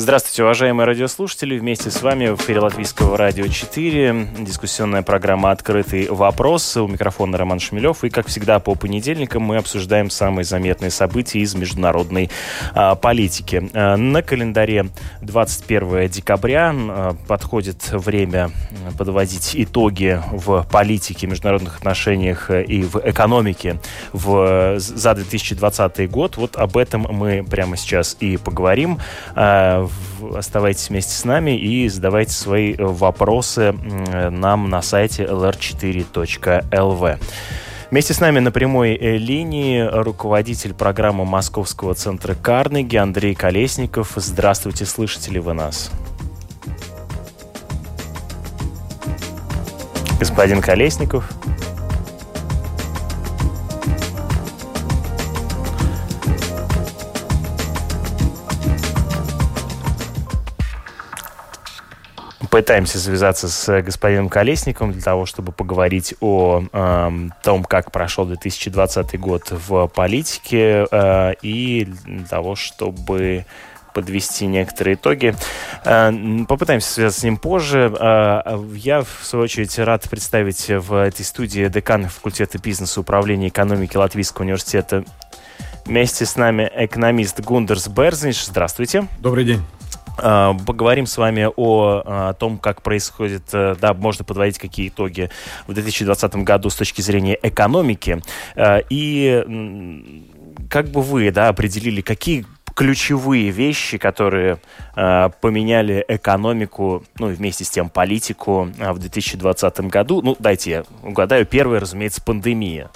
Здравствуйте, 0.00 0.44
уважаемые 0.44 0.86
радиослушатели. 0.86 1.58
Вместе 1.58 1.90
с 1.90 2.02
вами 2.02 2.28
в 2.28 2.36
эфире 2.36 2.60
Латвийского 2.60 3.16
радио 3.16 3.48
4. 3.48 4.28
Дискуссионная 4.38 5.02
программа 5.02 5.50
«Открытый 5.50 6.06
вопрос». 6.08 6.76
У 6.76 6.86
микрофона 6.86 7.36
Роман 7.36 7.58
Шмелев. 7.58 8.04
И, 8.04 8.08
как 8.08 8.28
всегда, 8.28 8.60
по 8.60 8.76
понедельникам 8.76 9.42
мы 9.42 9.56
обсуждаем 9.56 10.08
самые 10.08 10.44
заметные 10.44 10.92
события 10.92 11.40
из 11.40 11.56
международной 11.56 12.30
а, 12.74 12.94
политики. 12.94 13.70
А, 13.74 13.96
на 13.96 14.22
календаре 14.22 14.86
21 15.20 16.08
декабря 16.08 16.72
а, 16.72 17.16
подходит 17.26 17.90
время 17.90 18.52
подводить 18.96 19.50
итоги 19.54 20.22
в 20.30 20.64
политике, 20.70 21.26
международных 21.26 21.78
отношениях 21.78 22.52
и 22.52 22.82
в 22.82 23.02
экономике 23.04 23.80
в, 24.12 24.78
за 24.78 25.14
2020 25.16 26.08
год. 26.08 26.36
Вот 26.36 26.54
об 26.54 26.76
этом 26.76 27.04
мы 27.10 27.42
прямо 27.42 27.76
сейчас 27.76 28.16
и 28.20 28.36
поговорим. 28.36 29.00
Оставайтесь 30.34 30.88
вместе 30.90 31.12
с 31.14 31.24
нами 31.24 31.58
и 31.58 31.88
задавайте 31.88 32.32
свои 32.32 32.74
вопросы 32.76 33.72
нам 34.30 34.70
на 34.70 34.82
сайте 34.82 35.24
lr4.lv. 35.24 37.18
Вместе 37.90 38.12
с 38.12 38.20
нами 38.20 38.38
на 38.38 38.50
прямой 38.50 38.94
э, 38.94 39.16
линии 39.16 39.80
руководитель 39.80 40.74
программы 40.74 41.24
Московского 41.24 41.94
центра 41.94 42.34
Карнеги 42.34 42.96
Андрей 42.96 43.34
Колесников. 43.34 44.12
Здравствуйте, 44.16 44.84
слышите 44.84 45.30
ли 45.30 45.40
вы 45.40 45.54
нас? 45.54 45.90
Господин 50.20 50.60
Колесников. 50.60 51.30
Пытаемся 62.58 62.98
связаться 62.98 63.48
с 63.48 63.82
господином 63.82 64.28
Колесником 64.28 64.90
для 64.90 65.00
того, 65.00 65.26
чтобы 65.26 65.52
поговорить 65.52 66.16
о 66.20 66.64
э, 66.72 67.10
том, 67.44 67.62
как 67.62 67.92
прошел 67.92 68.26
2020 68.26 69.20
год 69.20 69.52
в 69.52 69.86
политике 69.86 70.84
э, 70.90 71.34
и 71.40 71.84
для 71.84 72.26
того, 72.26 72.56
чтобы 72.56 73.46
подвести 73.94 74.46
некоторые 74.46 74.96
итоги. 74.96 75.36
Э, 75.84 76.12
попытаемся 76.48 76.90
связаться 76.92 77.20
с 77.20 77.22
ним 77.22 77.36
позже. 77.36 77.94
Э, 77.96 78.60
я, 78.74 79.02
в 79.02 79.20
свою 79.22 79.44
очередь, 79.44 79.78
рад 79.78 80.10
представить 80.10 80.66
в 80.68 80.94
этой 80.94 81.24
студии 81.24 81.68
декана 81.68 82.08
факультета 82.08 82.58
бизнеса 82.58 83.00
управления 83.00 83.48
экономики 83.48 83.96
Латвийского 83.96 84.42
университета. 84.42 85.04
Вместе 85.86 86.26
с 86.26 86.34
нами 86.34 86.68
экономист 86.74 87.38
Гундерс 87.38 87.86
Берзнич. 87.86 88.44
Здравствуйте. 88.44 89.06
Добрый 89.20 89.44
день. 89.44 89.62
А, 90.16 90.54
поговорим 90.66 91.06
с 91.06 91.16
вами 91.16 91.48
о, 91.56 92.02
о 92.04 92.32
том, 92.34 92.58
как 92.58 92.82
происходит, 92.82 93.42
э, 93.52 93.76
да, 93.80 93.94
можно 93.94 94.24
подводить 94.24 94.58
какие 94.58 94.88
итоги 94.88 95.30
в 95.66 95.74
2020 95.74 96.36
году 96.36 96.70
с 96.70 96.76
точки 96.76 97.00
зрения 97.00 97.38
экономики. 97.42 98.22
А, 98.56 98.80
и 98.90 99.44
как 100.70 100.88
бы 100.88 101.02
вы, 101.02 101.30
да, 101.30 101.48
определили, 101.48 102.00
какие 102.00 102.44
ключевые 102.78 103.50
вещи, 103.50 103.98
которые 103.98 104.60
э, 104.94 105.30
поменяли 105.40 106.04
экономику, 106.06 107.02
ну 107.18 107.30
и 107.30 107.34
вместе 107.34 107.64
с 107.64 107.70
тем 107.70 107.90
политику 107.90 108.68
э, 108.78 108.92
в 108.92 109.00
2020 109.00 109.80
году. 109.80 110.22
Ну, 110.22 110.36
дайте 110.38 110.70
я 110.70 110.84
угадаю. 111.02 111.44
Первое, 111.44 111.80
разумеется, 111.80 112.22
пандемия. 112.22 112.88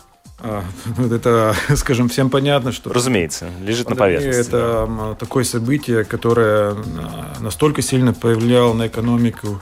А, 0.44 0.64
это, 0.98 1.54
скажем, 1.76 2.08
всем 2.08 2.28
понятно, 2.28 2.72
что... 2.72 2.92
Разумеется, 2.92 3.48
лежит 3.60 3.88
на 3.88 3.96
поверхности. 3.96 4.48
Это 4.48 4.86
да. 4.88 5.14
такое 5.14 5.44
событие, 5.44 6.04
которое 6.04 6.72
а, 6.72 7.36
настолько 7.40 7.80
сильно 7.80 8.12
повлияло 8.12 8.72
на 8.74 8.88
экономику, 8.88 9.60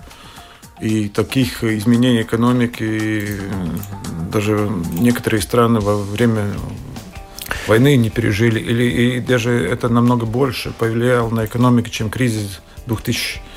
и 0.81 1.11
таких 1.11 1.63
изменений 1.63 2.23
экономики 2.23 3.39
даже 4.33 4.71
некоторые 4.99 5.43
страны 5.43 5.81
во 5.81 5.99
время 5.99 6.47
войны 7.67 7.97
не 7.97 8.09
пережили, 8.09 8.59
или 8.59 8.85
и 8.85 9.21
даже 9.21 9.51
это 9.51 9.91
намного 9.91 10.25
больше 10.25 10.71
повлияло 10.71 11.29
на 11.29 11.45
экономику, 11.45 11.91
чем 11.91 12.09
кризис 12.09 12.63
2000 12.87 13.39
а, 13.39 13.50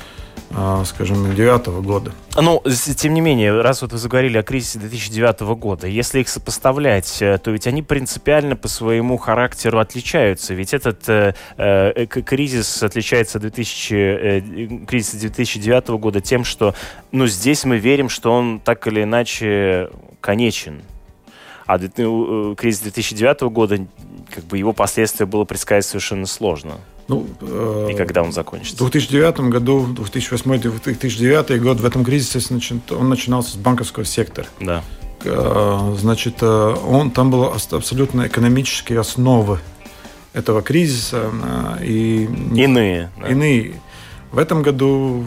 скажем, 0.84 1.24
2009 1.24 1.66
года. 1.84 2.12
Ну, 2.36 2.62
тем 2.96 3.14
не 3.14 3.20
менее, 3.20 3.60
раз 3.60 3.82
вот 3.82 3.92
вы 3.92 3.98
заговорили 3.98 4.38
о 4.38 4.42
кризисе 4.42 4.78
2009 4.78 5.40
года, 5.56 5.86
если 5.86 6.20
их 6.20 6.28
сопоставлять, 6.28 7.20
э, 7.20 7.38
то 7.38 7.50
ведь 7.50 7.66
они 7.66 7.82
принципиально 7.82 8.56
по 8.56 8.68
своему 8.68 9.16
характеру 9.16 9.78
отличаются. 9.78 10.54
Ведь 10.54 10.74
этот 10.74 11.08
э, 11.08 11.34
э, 11.56 12.06
кризис 12.06 12.82
отличается 12.82 13.38
от 13.38 13.42
2000, 13.42 13.94
э, 13.94 14.86
кризиса 14.86 15.18
2009 15.18 15.88
года 15.98 16.20
тем, 16.20 16.44
что 16.44 16.74
ну, 17.12 17.26
здесь 17.26 17.64
мы 17.64 17.78
верим, 17.78 18.08
что 18.08 18.32
он 18.32 18.60
так 18.60 18.86
или 18.86 19.02
иначе 19.02 19.90
конечен. 20.20 20.82
А 21.66 21.78
э, 21.78 22.54
кризис 22.56 22.80
2009 22.80 23.40
года, 23.42 23.78
как 24.34 24.44
бы 24.44 24.58
его 24.58 24.72
последствия 24.72 25.26
было 25.26 25.44
предсказать 25.44 25.86
совершенно 25.86 26.26
сложно. 26.26 26.78
Ну, 27.08 27.26
э, 27.40 27.88
и 27.92 27.94
когда 27.94 28.22
он 28.22 28.32
закончится? 28.32 28.76
В 28.82 28.90
2009 28.90 29.40
году, 29.50 29.86
2008-2009 29.94 31.58
год, 31.58 31.80
в 31.80 31.84
этом 31.84 32.04
кризисе 32.04 32.40
он 32.90 33.08
начинался 33.08 33.52
с 33.52 33.56
банковского 33.56 34.04
сектора. 34.04 34.46
Да. 34.60 34.82
Э, 35.24 35.94
значит, 35.98 36.36
э, 36.40 36.46
он, 36.46 37.10
там 37.10 37.30
были 37.30 37.50
абсолютно 37.74 38.26
экономические 38.26 39.00
основы 39.00 39.58
этого 40.32 40.62
кризиса. 40.62 41.30
И 41.82 42.28
иные. 42.54 43.10
Да. 43.20 43.28
Иные. 43.28 43.74
В 44.32 44.38
этом 44.38 44.62
году, 44.62 45.24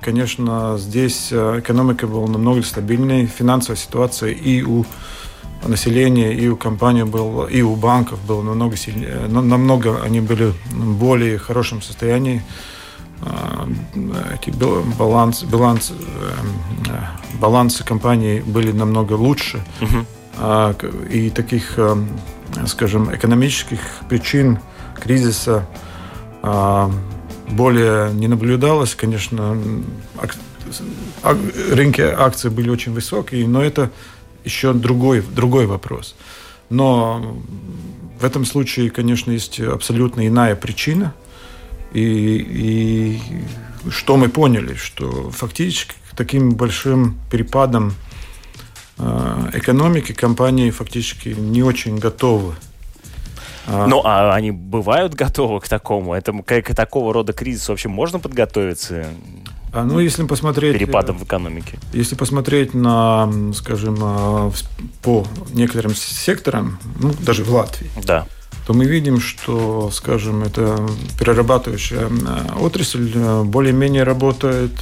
конечно, 0.00 0.76
здесь 0.76 1.32
экономика 1.32 2.08
была 2.08 2.26
намного 2.26 2.62
стабильнее, 2.62 3.26
финансовая 3.26 3.76
ситуация 3.76 4.32
и 4.32 4.62
у 4.62 4.84
населения 5.66 6.32
и 6.32 6.48
у 6.48 6.56
компаний 6.56 7.04
был, 7.04 7.44
и 7.44 7.62
у 7.62 7.76
банков 7.76 8.18
было 8.26 8.42
намного 8.42 8.76
сильнее, 8.76 9.28
намного 9.28 10.02
они 10.02 10.20
были 10.20 10.52
в 10.70 10.98
более 10.98 11.38
хорошем 11.38 11.82
состоянии. 11.82 12.42
А, 13.22 13.68
эти 14.34 14.50
баланс, 14.98 15.44
баланс, 15.44 15.92
э, 15.92 16.92
балансы 17.38 17.84
компаний 17.84 18.40
были 18.40 18.72
намного 18.72 19.12
лучше. 19.12 19.62
Uh-huh. 19.80 21.10
И 21.10 21.28
таких, 21.28 21.74
э, 21.76 21.96
скажем, 22.66 23.14
экономических 23.14 23.80
причин 24.08 24.58
кризиса 24.98 25.66
а, 26.42 26.90
более 27.50 28.12
не 28.12 28.28
наблюдалось. 28.28 28.94
Конечно, 28.94 29.58
рынки 31.22 32.00
акций 32.00 32.50
были 32.50 32.70
очень 32.70 32.92
высокие, 32.92 33.46
но 33.46 33.62
это 33.62 33.90
еще 34.44 34.72
другой, 34.72 35.22
другой 35.22 35.66
вопрос. 35.66 36.16
Но 36.68 37.38
в 38.20 38.24
этом 38.24 38.44
случае, 38.44 38.90
конечно, 38.90 39.30
есть 39.30 39.60
абсолютно 39.60 40.26
иная 40.26 40.56
причина. 40.56 41.14
И, 41.92 42.00
и 42.48 43.20
что 43.90 44.16
мы 44.16 44.28
поняли, 44.28 44.74
что 44.74 45.30
фактически 45.30 45.94
таким 46.20 46.50
большим 46.50 47.18
перепадом 47.30 47.94
э, 48.98 49.50
экономики 49.54 50.12
компании 50.12 50.70
фактически 50.70 51.30
не 51.30 51.62
очень 51.62 51.96
готовы. 51.98 52.54
А 53.66 53.86
ну, 53.86 54.02
а 54.04 54.34
они 54.34 54.50
бывают 54.50 55.14
готовы 55.14 55.60
к 55.60 55.68
такому? 55.68 56.12
Это, 56.12 56.32
к, 56.32 56.62
к 56.62 56.74
такого 56.74 57.14
рода 57.14 57.32
кризису 57.32 57.72
вообще 57.72 57.88
можно 57.88 58.18
подготовиться? 58.18 59.06
А, 59.72 59.84
ну, 59.84 60.00
если 60.00 60.24
посмотреть... 60.24 60.74
Перепадом 60.74 61.18
в 61.18 61.24
экономике. 61.24 61.78
Если 61.92 62.14
посмотреть 62.14 62.74
на, 62.74 63.30
скажем, 63.54 63.98
а, 64.02 64.52
по 65.02 65.26
некоторым 65.52 65.94
секторам, 65.94 66.78
ну, 66.98 67.12
даже 67.20 67.44
в 67.44 67.52
Латвии, 67.52 67.90
да. 68.04 68.26
то 68.66 68.74
мы 68.74 68.84
видим, 68.84 69.20
что, 69.20 69.90
скажем, 69.92 70.42
это 70.42 70.88
перерабатывающая 71.18 72.08
отрасль 72.60 73.10
более-менее 73.44 74.02
работает 74.02 74.72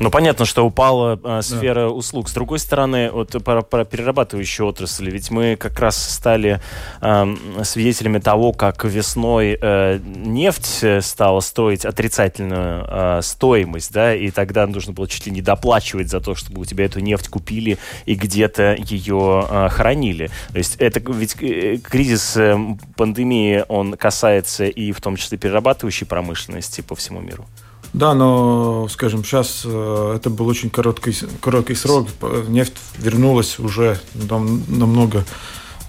Ну, 0.00 0.10
понятно, 0.10 0.44
что 0.44 0.66
упала 0.66 1.18
э, 1.22 1.42
сфера 1.42 1.86
да. 1.86 1.90
услуг. 1.90 2.28
С 2.28 2.32
другой 2.32 2.58
стороны, 2.58 3.10
вот 3.10 3.30
про, 3.44 3.62
про 3.62 3.84
перерабатывающие 3.84 4.66
отрасли, 4.66 5.10
ведь 5.10 5.30
мы 5.30 5.56
как 5.56 5.78
раз 5.78 5.96
стали 5.96 6.60
э, 7.00 7.36
свидетелями 7.62 8.18
того, 8.18 8.52
как 8.52 8.84
весной 8.84 9.56
э, 9.60 10.00
нефть 10.04 10.84
стала 11.04 11.40
стоить 11.40 11.84
отрицательную 11.84 12.86
э, 12.88 13.20
стоимость, 13.22 13.92
да, 13.92 14.14
и 14.14 14.30
тогда 14.30 14.66
нужно 14.66 14.92
было 14.92 15.06
чуть 15.06 15.26
ли 15.26 15.32
не 15.32 15.42
доплачивать 15.42 16.08
за 16.08 16.20
то, 16.20 16.34
чтобы 16.34 16.62
у 16.62 16.64
тебя 16.64 16.86
эту 16.86 17.00
нефть 17.00 17.28
купили 17.28 17.78
и 18.06 18.14
где-то 18.14 18.76
ее 18.78 19.46
э, 19.48 19.68
хранили. 19.70 20.30
То 20.52 20.58
есть 20.58 20.76
это 20.76 21.00
ведь 21.12 21.36
э, 21.40 21.78
кризис 21.78 22.36
э, 22.36 22.58
пандемии, 22.96 23.64
он 23.68 23.96
касается 23.96 24.64
и 24.64 24.92
в 24.92 25.00
том 25.00 25.16
числе 25.16 25.38
перерабатывающей 25.38 26.06
промышленности 26.06 26.80
по 26.80 26.94
всему 26.94 27.20
миру. 27.20 27.46
Да, 27.94 28.12
но, 28.12 28.88
скажем, 28.90 29.22
сейчас 29.22 29.62
э, 29.64 30.14
это 30.16 30.28
был 30.28 30.48
очень 30.48 30.68
короткий, 30.68 31.14
короткий 31.40 31.76
срок. 31.76 32.08
Нефть 32.48 32.74
вернулась 32.98 33.60
уже 33.60 34.00
там, 34.28 34.64
намного, 34.66 35.24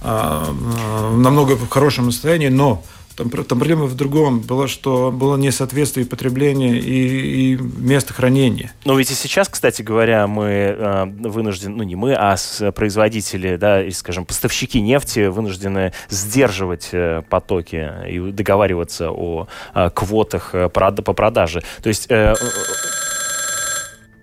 а, 0.03 0.45
а, 0.47 1.17
намного 1.17 1.55
в 1.55 1.67
хорошем 1.67 2.11
состоянии, 2.11 2.49
но 2.49 2.83
там, 3.15 3.29
там 3.29 3.59
проблема 3.59 3.85
в 3.85 3.95
другом. 3.95 4.39
Было, 4.39 4.67
что 4.67 5.11
было 5.11 5.37
несоответствие 5.37 6.05
потребления 6.05 6.77
и, 6.77 7.53
и 7.53 7.55
места 7.55 8.13
хранения. 8.13 8.73
Но 8.85 8.97
ведь 8.97 9.11
и 9.11 9.15
сейчас, 9.15 9.49
кстати 9.49 9.81
говоря, 9.81 10.27
мы 10.27 10.45
э, 10.45 11.05
вынуждены, 11.05 11.75
ну 11.75 11.83
не 11.83 11.95
мы, 11.95 12.13
а 12.13 12.35
производители, 12.75 13.55
да, 13.55 13.83
и, 13.83 13.91
скажем, 13.91 14.25
поставщики 14.25 14.81
нефти 14.81 15.27
вынуждены 15.27 15.93
сдерживать 16.09 16.89
э, 16.91 17.23
потоки 17.29 17.89
и 18.09 18.19
договариваться 18.31 19.11
о 19.11 19.47
э, 19.73 19.89
квотах 19.93 20.53
э, 20.53 20.69
по 20.69 21.13
продаже. 21.13 21.63
То 21.81 21.89
есть... 21.89 22.07
Э, 22.09 22.35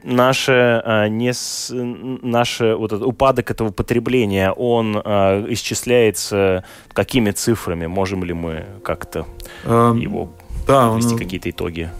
наше, 0.02 0.82
а, 0.84 1.08
не 1.08 1.32
с, 1.32 1.70
наше 1.72 2.74
вот 2.74 2.92
этот 2.92 3.06
упадок 3.06 3.50
этого 3.50 3.70
потребления, 3.70 4.50
он 4.52 5.00
а, 5.04 5.44
исчисляется 5.48 6.64
какими 6.92 7.30
цифрами? 7.30 7.86
Можем 7.86 8.24
ли 8.24 8.32
мы 8.32 8.64
как-то 8.84 9.26
а, 9.64 9.94
его 9.94 10.30
да, 10.66 10.94
ввести 10.94 11.16
какие-то 11.16 11.50
итоги? 11.50 11.90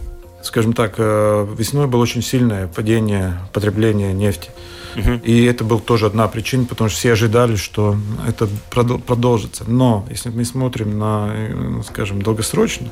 Скажем 0.43 0.73
так, 0.73 0.95
э, 0.97 1.47
весной 1.57 1.87
было 1.87 2.01
очень 2.01 2.21
сильное 2.21 2.67
падение 2.67 3.37
потребления 3.53 4.11
нефти. 4.11 4.49
Угу. 4.95 5.21
И 5.23 5.45
это 5.45 5.63
была 5.63 5.79
тоже 5.79 6.05
одна 6.05 6.27
причина, 6.27 6.65
потому 6.65 6.89
что 6.89 6.99
все 6.99 7.13
ожидали, 7.13 7.55
что 7.55 7.95
это 8.27 8.49
продолжится. 8.69 9.63
Но 9.65 10.05
если 10.09 10.29
мы 10.29 10.43
смотрим 10.43 10.99
на, 10.99 11.31
э, 11.33 11.81
скажем, 11.87 12.21
долгосрочно, 12.21 12.89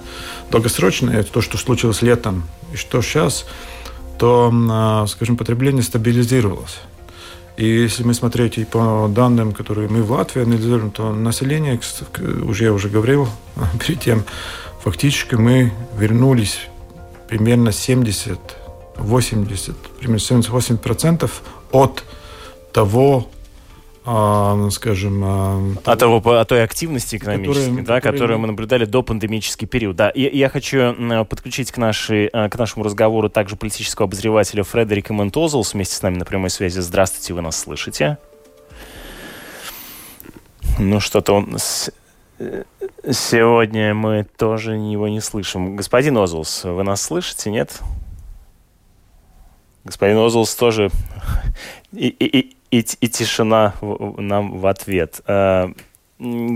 долгосрочно, 0.50 1.12
это 1.12 1.30
то, 1.32 1.42
что 1.42 1.58
случилось 1.58 2.02
летом 2.02 2.44
и 2.74 2.78
что 2.78 3.02
сейчас, 3.02 3.46
то, 4.22 4.54
а, 4.54 5.08
скажем, 5.08 5.36
потребление 5.36 5.82
стабилизировалось. 5.82 6.80
И 7.58 7.66
если 7.66 8.04
мы 8.04 8.14
смотреть 8.14 8.60
и 8.60 8.66
по 8.66 9.08
данным, 9.10 9.52
которые 9.52 9.90
мы 9.90 10.04
в 10.04 10.12
Латвии 10.12 10.44
анализируем, 10.44 10.92
то 10.92 11.12
население, 11.12 11.80
уже 12.44 12.66
я 12.66 12.72
уже 12.72 12.88
говорил 12.88 13.28
перед 13.80 14.00
тем, 14.00 14.24
фактически 14.84 15.34
мы 15.34 15.74
вернулись 15.98 16.68
примерно 17.28 17.72
70, 17.72 18.38
80, 18.98 19.76
примерно 20.00 20.18
78% 20.18 21.32
от 21.72 22.04
того 22.72 23.28
а, 23.28 23.41
скажем... 24.04 25.24
А, 25.24 25.74
от, 25.86 26.00
того, 26.00 26.18
от 26.18 26.48
той 26.48 26.64
активности 26.64 27.18
экономической, 27.18 27.62
которые, 27.62 27.84
да, 27.84 27.96
которые... 27.98 28.20
которую 28.20 28.40
мы 28.40 28.48
наблюдали 28.48 28.86
до 28.86 29.04
пандемический 29.04 29.68
период. 29.68 29.96
Да, 29.96 30.10
и, 30.10 30.36
я 30.36 30.50
хочу 30.50 30.96
подключить 31.26 31.72
к, 31.72 31.78
нашей, 31.78 32.30
э, 32.34 32.50
к 32.50 32.58
нашему 32.58 32.84
разговору 32.84 33.30
также 33.30 33.56
политического 33.56 34.08
обозревателя 34.08 34.64
Фредерика 34.64 35.14
Ментозелс 35.14 35.76
вместе 35.76 35.96
с 35.96 36.02
нами 36.02 36.18
на 36.18 36.26
прямой 36.26 36.50
связи. 36.50 36.80
Здравствуйте, 36.80 37.36
вы 37.36 37.42
нас 37.42 37.60
слышите? 37.60 38.18
Ну, 40.80 41.00
что-то 41.00 41.34
он... 41.34 41.58
Э, 42.40 42.64
сегодня 43.12 43.94
мы 43.94 44.26
тоже 44.36 44.74
его 44.74 45.08
не 45.10 45.22
слышим. 45.22 45.76
Господин 45.76 46.18
Озулс, 46.18 46.64
вы 46.64 46.82
нас 46.84 47.04
слышите, 47.04 47.52
нет? 47.52 47.80
Господин 49.84 50.18
Озулс 50.18 50.56
тоже... 50.56 50.90
И, 51.94 52.08
и, 52.08 52.56
и, 52.72 52.80
и 52.80 53.08
тишина 53.10 53.74
нам 53.82 54.58
в 54.58 54.66
ответ. 54.66 55.20
Э, 55.28 55.68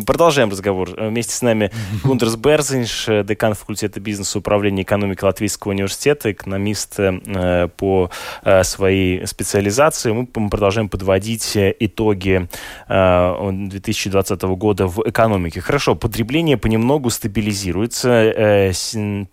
продолжаем 0.05 0.49
разговор. 0.49 0.91
Вместе 0.97 1.33
с 1.33 1.41
нами 1.41 1.71
Гундерс 2.05 2.37
Берзинш, 2.37 3.07
декан 3.25 3.53
факультета 3.53 3.99
бизнеса 3.99 4.39
управления 4.39 4.83
экономики 4.83 5.25
Латвийского 5.25 5.71
университета, 5.71 6.31
экономист 6.31 6.99
э, 6.99 7.67
по 7.75 8.09
э, 8.43 8.63
своей 8.63 9.27
специализации. 9.27 10.13
Мы 10.13 10.25
продолжаем 10.49 10.87
подводить 10.87 11.51
итоги 11.55 12.47
2020 12.87 14.41
года 14.43 14.87
в 14.87 15.01
экономике. 15.05 15.59
Хорошо, 15.59 15.95
потребление 15.95 16.55
понемногу 16.57 17.09
стабилизируется 17.09 18.71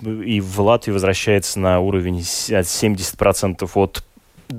и 0.03 0.41
в 0.41 0.61
Латвии 0.61 0.93
возвращается 0.93 1.61
на 1.61 1.79
уровень 1.81 2.19
70% 2.19 3.71
от 3.75 4.05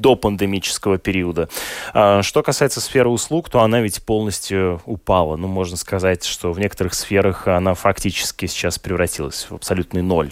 до 0.01 0.15
пандемического 0.15 0.97
периода. 0.97 1.49
А, 1.93 2.21
что 2.21 2.43
касается 2.43 2.81
сферы 2.81 3.09
услуг, 3.09 3.49
то 3.49 3.61
она 3.61 3.81
ведь 3.81 4.03
полностью 4.03 4.81
упала. 4.85 5.35
Ну, 5.35 5.47
можно 5.47 5.77
сказать, 5.77 6.23
что 6.23 6.51
в 6.51 6.59
некоторых 6.59 6.93
сферах 6.93 7.47
она 7.47 7.73
фактически 7.73 8.45
сейчас 8.45 8.79
превратилась 8.79 9.47
в 9.49 9.55
абсолютный 9.55 10.01
ноль. 10.01 10.31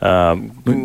А, 0.00 0.38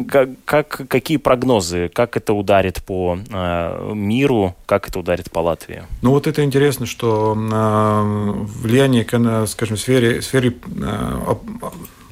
как, 0.10 0.30
как, 0.46 0.82
какие 0.88 1.18
прогнозы? 1.18 1.90
Как 1.94 2.18
это 2.18 2.34
ударит 2.34 2.84
по 2.84 3.18
а, 3.32 3.94
миру? 3.94 4.56
Как 4.66 4.90
это 4.90 5.00
ударит 5.00 5.32
по 5.32 5.40
Латвии? 5.40 5.84
Ну, 6.02 6.12
вот 6.12 6.28
это 6.28 6.44
интересно, 6.44 6.86
что 6.86 7.34
влияние, 7.36 9.06
скажем, 9.48 9.78
в 9.78 9.80
сфере, 9.80 10.20
в 10.20 10.26
сфере 10.26 10.56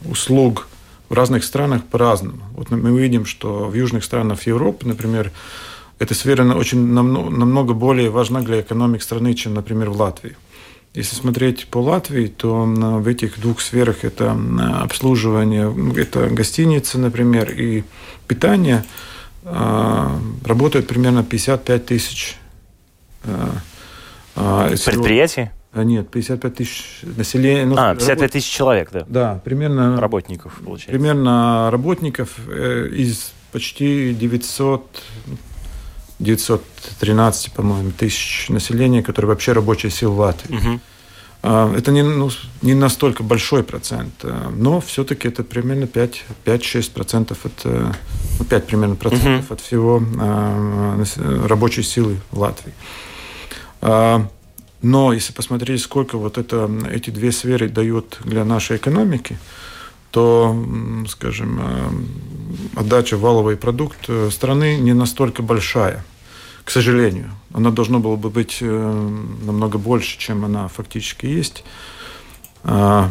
услуг 0.09 0.67
в 1.09 1.13
разных 1.13 1.43
странах 1.43 1.83
по-разному. 1.83 2.41
Вот 2.51 2.71
мы 2.71 2.99
видим, 2.99 3.25
что 3.25 3.65
в 3.65 3.73
южных 3.73 4.03
странах 4.03 4.47
Европы, 4.47 4.87
например, 4.87 5.31
эта 5.99 6.13
сфера 6.13 6.43
очень 6.53 6.79
намного 6.79 7.73
более 7.73 8.09
важна 8.09 8.41
для 8.41 8.61
экономик 8.61 9.01
страны, 9.01 9.33
чем, 9.33 9.53
например, 9.53 9.89
в 9.89 9.99
Латвии. 9.99 10.35
Если 10.93 11.15
смотреть 11.15 11.67
по 11.67 11.79
Латвии, 11.79 12.27
то 12.27 12.63
в 12.65 13.07
этих 13.07 13.39
двух 13.39 13.61
сферах 13.61 14.03
это 14.03 14.37
обслуживание, 14.81 15.73
это 15.97 16.29
гостиницы, 16.29 16.97
например, 16.97 17.51
и 17.51 17.83
питание 18.27 18.85
а, 19.43 20.17
работают 20.43 20.87
примерно 20.87 21.23
55 21.23 21.85
тысяч 21.85 22.37
а, 23.25 23.51
а, 24.35 24.69
предприятий? 24.69 25.51
Нет, 25.73 26.09
55 26.09 26.55
тысяч 26.55 27.01
населения. 27.03 27.65
Ну, 27.65 27.75
а, 27.77 27.93
55 27.93 28.17
работ... 28.17 28.31
тысяч 28.31 28.49
человек, 28.49 28.89
да? 28.91 29.05
Да, 29.07 29.41
примерно... 29.43 29.99
Работников, 29.99 30.61
получается. 30.63 30.91
Примерно 30.91 31.69
работников 31.69 32.39
э, 32.47 32.87
из 32.93 33.33
почти 33.51 34.13
900, 34.13 35.03
913, 36.19 37.51
по-моему, 37.53 37.91
тысяч 37.91 38.47
населения, 38.49 39.03
которые 39.03 39.29
вообще 39.29 39.51
рабочая 39.51 39.89
сила 39.89 40.11
в 40.11 40.19
Латвии. 40.19 40.55
Угу. 40.55 40.79
Это 41.75 41.91
не, 41.91 42.01
ну, 42.01 42.31
не 42.63 42.73
настолько 42.73 43.21
большой 43.21 43.63
процент, 43.63 44.13
а, 44.23 44.49
но 44.49 44.81
все-таки 44.81 45.27
это 45.27 45.43
примерно 45.43 45.83
5-6% 45.83 47.37
от, 47.43 47.51
э, 47.65 47.91
ну, 48.39 48.45
5 48.45 48.65
примерно 48.65 48.95
процентов 48.95 49.51
uh 49.51 49.53
от 49.53 49.61
всего 49.61 50.01
а, 50.19 51.03
рабочей 51.47 51.83
силы 51.83 52.19
в 52.31 52.39
Латвии. 52.39 52.73
Но 54.81 55.13
если 55.13 55.33
посмотреть, 55.33 55.81
сколько 55.81 56.17
вот 56.17 56.37
это, 56.37 56.69
эти 56.91 57.09
две 57.09 57.31
сферы 57.31 57.69
дают 57.69 58.19
для 58.23 58.43
нашей 58.45 58.77
экономики, 58.77 59.37
то, 60.11 60.55
скажем, 61.09 61.59
э, 61.59 62.44
отдача 62.75 63.17
валовый 63.17 63.57
продукт 63.57 64.05
э, 64.07 64.29
страны 64.31 64.77
не 64.77 64.93
настолько 64.93 65.41
большая, 65.41 66.03
к 66.63 66.71
сожалению. 66.71 67.31
Она 67.53 67.71
должна 67.71 67.99
была 67.99 68.15
бы 68.15 68.29
быть 68.29 68.57
э, 68.61 69.17
намного 69.45 69.77
больше, 69.77 70.17
чем 70.17 70.45
она 70.45 70.67
фактически 70.67 71.25
есть. 71.25 71.63
А, 72.63 73.09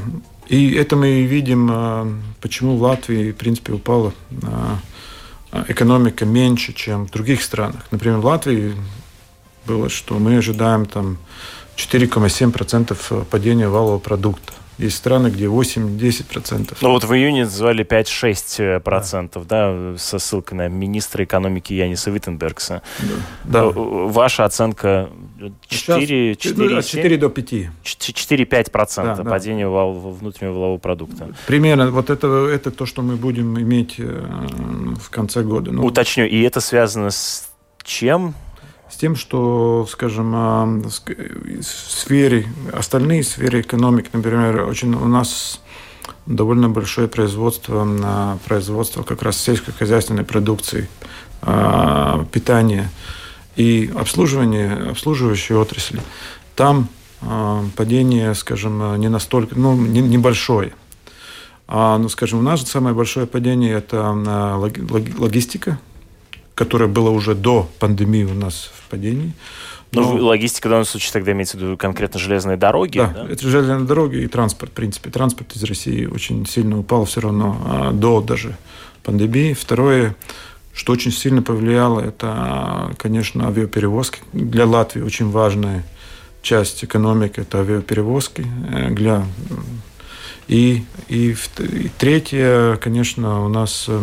и 0.48 0.72
это 0.74 0.96
мы 0.96 1.22
видим, 1.22 2.22
почему 2.40 2.76
в 2.76 2.82
Латвии, 2.82 3.32
в 3.32 3.36
принципе, 3.36 3.72
упала 3.72 4.12
экономика 5.68 6.26
меньше, 6.26 6.74
чем 6.74 7.06
в 7.06 7.10
других 7.10 7.42
странах. 7.42 7.86
Например, 7.90 8.18
в 8.18 8.26
Латвии 8.26 8.74
было, 9.64 9.88
что 9.88 10.18
мы 10.18 10.36
ожидаем 10.36 10.84
там 10.84 11.16
4,7% 11.76 13.24
падения 13.24 13.68
валового 13.68 13.98
продукта 13.98 14.52
Есть 14.78 14.96
страны, 14.96 15.28
где 15.28 15.46
8-10%. 15.46 16.76
Ну 16.80 16.90
вот 16.90 17.04
в 17.04 17.14
июне 17.14 17.44
назвали 17.44 17.84
5-6%, 17.84 19.44
да. 19.46 19.72
да, 19.72 19.98
со 19.98 20.18
ссылкой 20.18 20.58
на 20.58 20.68
министра 20.68 21.24
экономики 21.24 21.72
Яниса 21.72 22.10
Виттенбергса. 22.10 22.82
Да. 23.44 23.64
да. 23.64 23.72
Ваша 23.74 24.44
оценка 24.44 25.10
4, 25.68 26.36
4, 26.36 26.68
ну, 26.70 26.78
от 26.78 26.86
4 26.86 27.16
до 27.16 27.28
5. 27.28 27.52
4-5% 27.84 29.16
да, 29.16 29.24
падения 29.24 29.64
да. 29.66 29.84
внутреннего 29.84 30.54
валового 30.54 30.78
продукта. 30.78 31.28
Примерно. 31.46 31.90
Вот 31.90 32.10
это, 32.10 32.26
это 32.46 32.70
то, 32.70 32.86
что 32.86 33.02
мы 33.02 33.16
будем 33.16 33.58
иметь 33.60 33.94
э, 33.98 34.26
в 35.00 35.10
конце 35.10 35.42
года. 35.42 35.70
Ну, 35.70 35.84
Уточню, 35.84 36.26
и 36.26 36.40
это 36.42 36.60
связано 36.60 37.10
с 37.10 37.48
чем? 37.84 38.34
Тем, 39.04 39.16
что, 39.16 39.86
скажем, 39.90 40.32
а, 40.34 40.64
в 40.64 41.62
сфере, 41.62 42.46
остальные 42.72 43.22
сферы 43.22 43.60
экономики, 43.60 44.08
например, 44.14 44.62
очень 44.62 44.94
у 44.94 45.04
нас 45.08 45.60
довольно 46.24 46.70
большое 46.70 47.06
производство 47.06 47.84
на 47.84 48.38
производство 48.46 49.02
как 49.02 49.20
раз 49.20 49.36
сельскохозяйственной 49.36 50.24
продукции, 50.24 50.88
а, 51.42 52.24
питания 52.32 52.90
и 53.56 53.92
обслуживание, 53.94 54.72
обслуживающей 54.72 55.54
отрасли. 55.54 56.00
Там 56.56 56.88
а, 57.20 57.62
падение, 57.76 58.34
скажем, 58.34 58.98
не 58.98 59.10
настолько, 59.10 59.54
ну, 59.54 59.76
не, 59.76 60.00
небольшое. 60.00 60.72
А, 61.68 61.98
ну, 61.98 62.08
скажем, 62.08 62.38
у 62.38 62.42
нас 62.42 62.62
самое 62.62 62.96
большое 62.96 63.26
падение– 63.26 63.74
это 63.74 64.12
логистика, 65.18 65.78
которое 66.54 66.86
было 66.86 67.10
уже 67.10 67.34
до 67.34 67.68
пандемии 67.78 68.24
у 68.24 68.34
нас 68.34 68.70
в 68.74 68.90
падении. 68.90 69.32
Но... 69.92 70.02
Ну, 70.02 70.26
логистика 70.26 70.66
в 70.66 70.70
данном 70.70 70.86
случае 70.86 71.12
тогда 71.12 71.32
имеется 71.32 71.56
в 71.56 71.60
виду 71.60 71.76
конкретно 71.76 72.18
железные 72.18 72.56
дороги? 72.56 72.98
Да, 72.98 73.14
да? 73.14 73.28
это 73.30 73.48
железные 73.48 73.80
дороги 73.80 74.16
и 74.18 74.26
транспорт, 74.26 74.72
в 74.72 74.74
принципе. 74.74 75.10
Транспорт 75.10 75.54
из 75.54 75.62
России 75.64 76.06
очень 76.06 76.46
сильно 76.46 76.78
упал 76.78 77.04
все 77.04 77.20
равно 77.20 77.56
а, 77.64 77.92
до 77.92 78.20
даже 78.20 78.56
пандемии. 79.04 79.52
Второе, 79.52 80.16
что 80.72 80.92
очень 80.92 81.12
сильно 81.12 81.42
повлияло, 81.42 82.00
это, 82.00 82.92
конечно, 82.98 83.46
авиаперевозки. 83.46 84.20
Для 84.32 84.66
Латвии 84.66 85.02
очень 85.02 85.30
важная 85.30 85.84
часть 86.42 86.84
экономики– 86.84 87.40
это 87.40 87.60
авиаперевозки. 87.60 88.46
Э, 88.70 88.90
для... 88.90 89.24
И, 90.46 90.84
и, 91.08 91.34
и 91.58 91.90
третье, 91.96 92.76
конечно, 92.76 93.44
у 93.46 93.48
нас 93.48 93.86
э, 93.88 94.00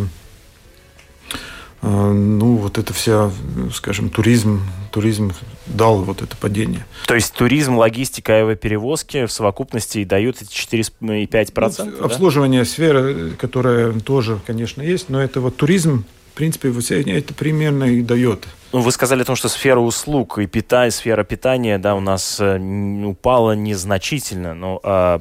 ну, 1.82 2.56
вот 2.56 2.78
это 2.78 2.92
вся, 2.92 3.30
скажем, 3.74 4.08
туризм, 4.08 4.62
туризм 4.92 5.32
дал 5.66 6.02
вот 6.02 6.22
это 6.22 6.36
падение. 6.36 6.86
То 7.06 7.14
есть 7.14 7.34
туризм, 7.34 7.76
логистика, 7.76 8.34
авиаперевозки 8.34 9.26
в 9.26 9.32
совокупности 9.32 10.04
дают 10.04 10.40
эти 10.40 10.52
4,5%? 10.52 11.84
Ну, 11.84 11.98
да? 11.98 12.04
Обслуживание 12.04 12.64
сферы, 12.64 13.32
которая 13.32 13.92
тоже, 14.00 14.38
конечно, 14.46 14.80
есть, 14.80 15.08
но 15.08 15.20
это 15.20 15.40
вот 15.40 15.56
туризм, 15.56 16.04
в 16.32 16.34
принципе, 16.34 16.72
это 17.12 17.34
примерно 17.34 17.84
и 17.84 18.00
дает. 18.00 18.48
Ну, 18.72 18.80
вы 18.80 18.90
сказали 18.90 19.20
о 19.20 19.24
том, 19.26 19.36
что 19.36 19.50
сфера 19.50 19.80
услуг 19.80 20.38
и 20.38 20.46
питания, 20.46 20.90
сфера 20.90 21.24
питания, 21.24 21.76
да, 21.76 21.94
у 21.94 22.00
нас 22.00 22.40
э, 22.40 22.58
упала 23.04 23.52
незначительно, 23.52 24.54
но 24.54 24.80
э, 24.82 25.18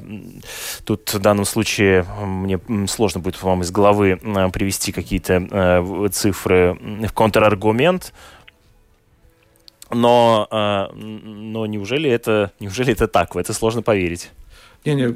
тут 0.86 1.14
в 1.14 1.20
данном 1.20 1.44
случае 1.44 2.06
мне 2.22 2.62
сложно 2.88 3.20
будет 3.20 3.44
вам 3.44 3.62
из 3.62 3.72
головы 3.72 4.18
привести 4.54 4.94
какие-то 4.94 5.46
э, 5.52 6.08
цифры 6.14 6.78
в 6.80 7.12
контраргумент, 7.12 8.14
но, 9.90 10.48
э, 10.50 10.96
но 10.96 11.66
неужели 11.66 12.10
это, 12.10 12.54
неужели 12.62 12.94
это 12.94 13.10
так? 13.10 13.36
В 13.36 13.38
это 13.38 13.52
сложно 13.52 13.82
поверить. 13.82 14.32
Не, 14.86 14.96
не, 14.96 15.14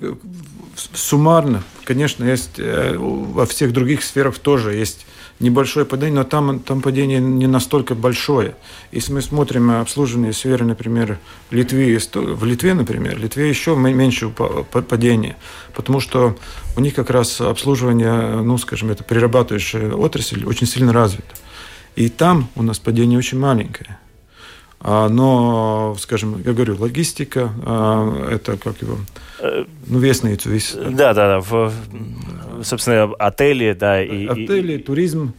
суммарно, 0.94 1.64
конечно, 1.86 2.26
есть 2.26 2.60
э, 2.60 2.98
во 2.98 3.46
всех 3.46 3.72
других 3.72 4.04
сферах 4.04 4.38
тоже 4.40 4.74
есть 4.74 5.06
небольшое 5.40 5.86
падение, 5.86 6.16
но 6.16 6.24
там, 6.24 6.60
там 6.60 6.82
падение 6.82 7.20
не 7.20 7.48
настолько 7.48 7.96
большое. 7.96 8.56
Если 8.92 9.12
мы 9.14 9.22
смотрим 9.22 9.72
обслуживание 9.72 10.34
сферы, 10.34 10.66
например, 10.66 11.20
Литвы, 11.52 12.00
в 12.14 12.46
Литве, 12.46 12.74
например, 12.74 13.16
в 13.18 13.20
Литве 13.20 13.50
еще 13.50 13.76
меньше 13.76 14.30
падение, 14.30 15.36
потому 15.74 16.00
что 16.00 16.38
у 16.78 16.80
них 16.80 16.94
как 16.94 17.10
раз 17.10 17.42
обслуживание, 17.42 18.42
ну, 18.42 18.58
скажем, 18.58 18.92
это 18.92 19.04
перерабатывающая 19.04 19.92
отрасль 19.92 20.46
очень 20.46 20.68
сильно 20.68 20.94
развита. 20.94 21.36
И 21.96 22.10
там 22.10 22.50
у 22.56 22.64
нас 22.64 22.80
падение 22.80 23.18
очень 23.18 23.40
маленькое. 23.40 23.98
А, 24.88 25.10
но, 25.10 25.96
скажем, 26.00 26.44
я 26.46 26.54
говорю, 26.54 26.78
логистика, 26.78 27.52
а, 27.66 28.30
это 28.30 28.56
как 28.56 28.80
его, 28.84 29.00
ну, 29.88 29.98
вестницу 29.98 30.52
весь. 30.52 30.74
Да, 30.76 31.16
да, 31.16 31.28
да, 31.28 31.40
в, 31.40 31.74
собственно, 32.64 33.12
отели, 33.18 33.74
да. 33.74 34.04
И, 34.04 34.28
отели, 34.28 34.74
и... 34.74 34.78
туризм 34.78 35.34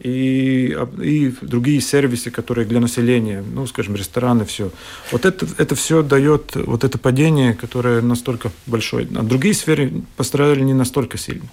и, 0.00 0.76
и 1.00 1.32
другие 1.40 1.80
сервисы, 1.80 2.30
которые 2.30 2.66
для 2.66 2.78
населения, 2.78 3.42
ну, 3.42 3.66
скажем, 3.66 3.96
рестораны, 3.96 4.44
все. 4.44 4.70
Вот 5.12 5.24
это, 5.24 5.46
это 5.56 5.74
все 5.74 6.02
дает 6.02 6.54
вот 6.56 6.84
это 6.84 6.98
падение, 6.98 7.54
которое 7.54 8.02
настолько 8.02 8.50
большое. 8.66 9.08
А 9.16 9.22
другие 9.22 9.54
сферы 9.54 9.92
пострадали 10.18 10.60
не 10.60 10.74
настолько 10.74 11.16
сильно. 11.16 11.48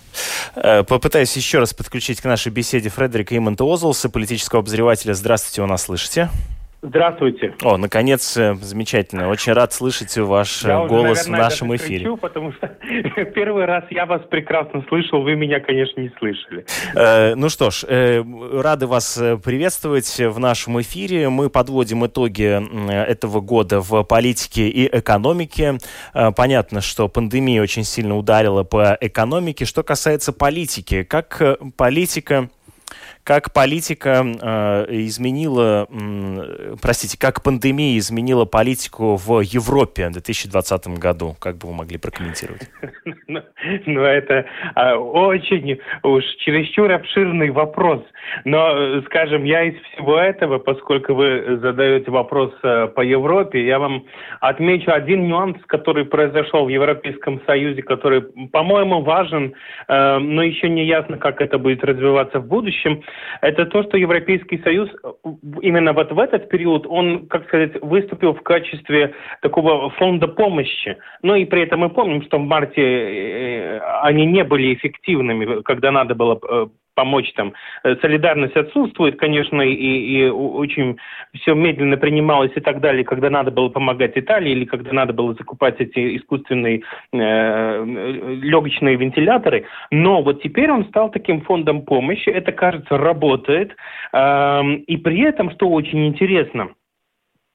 Э, 0.56 0.84
попытаюсь 0.84 1.34
еще 1.38 1.60
раз 1.60 1.74
подключить 1.74 2.20
к 2.20 2.26
нашей 2.26 2.52
беседе 2.52 2.90
Фредерика 2.90 3.38
Имонта 3.38 3.64
Озлса, 3.64 4.10
политического 4.10 4.60
обозревателя. 4.60 5.14
Здравствуйте, 5.14 5.62
вы 5.62 5.68
нас 5.70 5.84
слышите? 5.84 6.30
Здравствуйте. 6.88 7.54
О, 7.64 7.78
наконец, 7.78 8.38
э, 8.38 8.56
замечательно. 8.56 9.30
Очень 9.30 9.54
рад 9.54 9.74
слышать 9.74 10.16
ваш 10.18 10.64
я 10.64 10.84
э, 10.84 10.88
голос 10.88 11.22
уже, 11.22 11.30
наверное, 11.30 11.50
в 11.50 11.52
нашем 11.52 11.76
эфире. 11.76 12.00
Кричу, 12.00 12.18
потому 12.18 12.54
что 12.54 12.68
первый 13.36 13.66
раз 13.66 13.84
я 13.90 14.06
вас 14.06 14.22
прекрасно 14.30 14.84
слышал, 14.88 15.22
вы 15.22 15.36
меня, 15.36 15.60
конечно, 15.60 16.00
не 16.00 16.12
слышали. 16.18 16.66
Э, 16.96 17.36
ну 17.36 17.50
что 17.50 17.72
ж, 17.72 17.84
э, 17.88 18.24
рады 18.54 18.88
вас 18.88 19.18
э, 19.18 19.38
приветствовать 19.38 20.18
в 20.18 20.40
нашем 20.40 20.80
эфире. 20.82 21.30
Мы 21.30 21.50
подводим 21.50 22.06
итоги 22.06 22.62
этого 22.92 23.42
года 23.42 23.82
в 23.82 24.04
политике 24.04 24.70
и 24.70 24.88
экономике. 24.98 25.80
Понятно, 26.14 26.82
что 26.82 27.08
пандемия 27.08 27.62
очень 27.62 27.84
сильно 27.84 28.18
ударила 28.18 28.64
по 28.64 28.98
экономике. 29.02 29.66
Что 29.66 29.84
касается 29.84 30.32
политики, 30.32 31.04
как 31.04 31.42
политика 31.76 32.50
как 33.28 33.52
политика 33.52 34.24
э, 34.24 34.86
изменила, 35.08 35.86
э, 35.92 36.76
простите, 36.82 37.20
как 37.20 37.44
пандемия 37.44 37.98
изменила 37.98 38.46
политику 38.46 39.18
в 39.18 39.42
Европе 39.42 40.08
в 40.08 40.14
2020 40.14 40.88
году? 40.98 41.36
Как 41.38 41.58
бы 41.58 41.68
вы 41.68 41.74
могли 41.74 41.98
прокомментировать? 41.98 42.72
Ну, 43.28 43.42
ну, 43.86 44.02
это 44.04 44.46
а, 44.76 44.96
очень 44.96 45.80
уж 46.04 46.24
чересчур 46.38 46.90
обширный 46.90 47.50
вопрос. 47.50 48.02
Но, 48.46 49.02
скажем, 49.08 49.44
я 49.44 49.64
из 49.64 49.76
всего 49.82 50.18
этого, 50.18 50.60
поскольку 50.60 51.14
вы 51.14 51.58
задаете 51.62 52.10
вопрос 52.10 52.54
э, 52.64 52.88
по 52.88 53.02
Европе, 53.02 53.66
я 53.66 53.80
вам 53.80 54.06
отмечу 54.40 54.92
один 54.92 55.28
нюанс, 55.28 55.58
который 55.68 56.06
произошел 56.06 56.66
в 56.66 56.70
Европейском 56.70 57.42
Союзе, 57.46 57.82
который, 57.82 58.22
по-моему, 58.22 59.02
важен, 59.02 59.54
э, 59.88 60.18
но 60.20 60.44
еще 60.44 60.70
не 60.70 60.86
ясно, 60.86 61.18
как 61.18 61.42
это 61.42 61.58
будет 61.58 61.84
развиваться 61.84 62.40
в 62.40 62.48
будущем 62.48 63.04
это 63.42 63.66
то, 63.66 63.84
что 63.84 63.98
Европейский 63.98 64.58
Союз 64.64 64.90
э, 65.04 65.12
именно 65.62 65.94
вот 65.94 66.12
в 66.12 66.20
этот 66.20 66.50
период, 66.50 66.86
он, 66.88 67.28
как 67.28 67.46
сказать, 67.48 67.82
выступил 67.82 68.34
в 68.34 68.42
качестве 68.42 69.14
такого 69.42 69.90
фонда 69.92 70.28
помощи. 70.28 70.98
Но 71.22 71.36
и 71.36 71.46
при 71.46 71.64
этом 71.64 71.82
мы 71.82 71.90
помним, 71.90 72.24
что 72.24 72.38
в 72.38 72.46
марте 72.46 72.82
э, 72.82 73.80
они 74.04 74.26
не 74.26 74.44
были 74.44 74.74
эффективными, 74.74 75.62
когда 75.62 75.92
надо 75.92 76.16
было 76.16 76.40
э, 76.50 76.68
помочь 76.98 77.32
там. 77.34 77.54
Э, 77.84 77.96
солидарность 78.02 78.58
отсутствует, 78.58 79.20
конечно, 79.20 79.62
и, 79.62 79.74
и 79.74 80.30
очень 80.30 80.98
все 81.36 81.54
медленно 81.54 81.96
принималось 81.96 82.52
и 82.56 82.60
так 82.60 82.80
далее, 82.82 83.06
когда 83.06 83.30
надо 83.30 83.52
было 83.52 83.70
помогать 83.70 84.14
Италии 84.16 84.52
или 84.52 84.66
когда 84.66 84.92
надо 84.94 85.14
было 85.14 85.36
закупать 85.36 85.80
эти 85.80 86.18
искусственные 86.18 86.82
э, 87.14 87.86
легочные 88.42 88.96
вентиляторы. 88.96 89.66
Но 89.92 90.24
вот 90.24 90.42
теперь 90.42 90.72
он 90.72 90.86
стал 90.86 91.12
таким 91.12 91.42
фондом 91.42 91.84
помощи, 91.84 92.30
это, 92.30 92.52
кажется, 92.52 92.98
работает. 92.98 93.76
Э, 94.12 94.64
и 94.88 94.98
при 94.98 95.22
этом, 95.22 95.52
что 95.52 95.70
очень 95.70 96.08
интересно, 96.08 96.70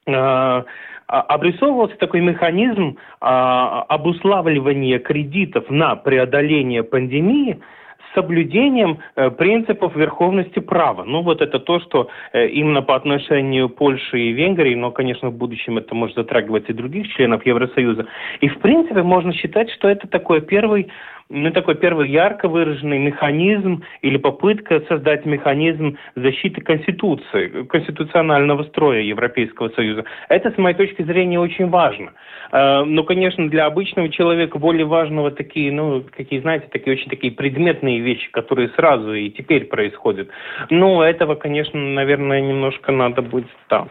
э, 0.07 0.63
обрисовывался 1.09 1.97
такой 1.97 2.21
механизм 2.21 2.97
э, 2.97 3.25
обуславливания 3.25 5.01
кредитов 5.01 5.69
на 5.69 5.97
преодоление 5.97 6.85
пандемии– 6.85 7.59
соблюдением 8.15 8.99
э, 9.17 9.31
принципов 9.31 9.97
верховности 9.97 10.59
права. 10.59 11.05
Ну 11.05 11.23
вот 11.23 11.41
это 11.41 11.59
то, 11.59 11.81
что 11.81 12.09
э, 12.33 12.49
именно 12.49 12.83
по 12.83 12.97
отношению 12.97 13.69
Польши 13.69 14.19
и 14.19 14.33
Венгрии, 14.33 14.75
но, 14.75 14.91
конечно, 14.91 15.31
в 15.31 15.37
будущем 15.37 15.79
это 15.79 15.95
может 15.95 16.17
затрагивать 16.17 16.69
и 16.69 16.73
других 16.73 17.09
членов 17.09 17.45
Евросоюза. 17.47 18.07
И, 18.41 18.49
в 18.49 18.59
принципе, 18.59 19.03
можно 19.03 19.33
считать, 19.33 19.71
что 19.71 19.89
это 19.89 20.07
такой 20.09 20.41
первый 20.41 20.89
ну, 21.33 21.51
такой 21.51 21.77
первый 21.77 22.11
ярко 22.11 22.47
выраженный 22.49 22.99
механизм 22.99 23.83
или 24.03 24.19
попытка 24.19 24.83
создать 24.89 25.25
механизм 25.25 25.97
защиты 26.15 26.61
Конституции, 26.61 27.65
конституционального 27.65 28.65
строя 28.65 29.01
Европейского 29.01 29.71
Союза. 29.71 30.05
Это, 30.29 30.51
с 30.51 30.59
моей 30.59 30.77
точки 30.77 31.03
зрения, 31.03 31.41
очень 31.41 31.69
важно. 31.69 32.13
Э, 32.53 32.85
ну, 32.85 33.03
конечно, 33.05 33.49
для 33.49 33.65
обычного 33.65 34.11
человека 34.11 34.59
более 34.59 34.85
важного 34.85 35.31
такие, 35.31 35.73
ну, 35.73 36.05
какие, 36.15 36.41
знаете, 36.41 36.67
такие 36.71 36.97
очень 36.97 37.09
такие 37.09 37.33
предметные 37.33 38.01
вещи, 38.01 38.31
которые 38.31 38.69
сразу 38.77 39.15
и 39.15 39.31
теперь 39.31 39.65
происходят. 39.65 40.29
Но 40.69 41.03
этого, 41.03 41.35
конечно, 41.35 41.81
наверное, 41.81 42.43
немножко 42.43 42.93
надо 42.93 43.23
будет, 43.23 43.49
да. 43.71 43.87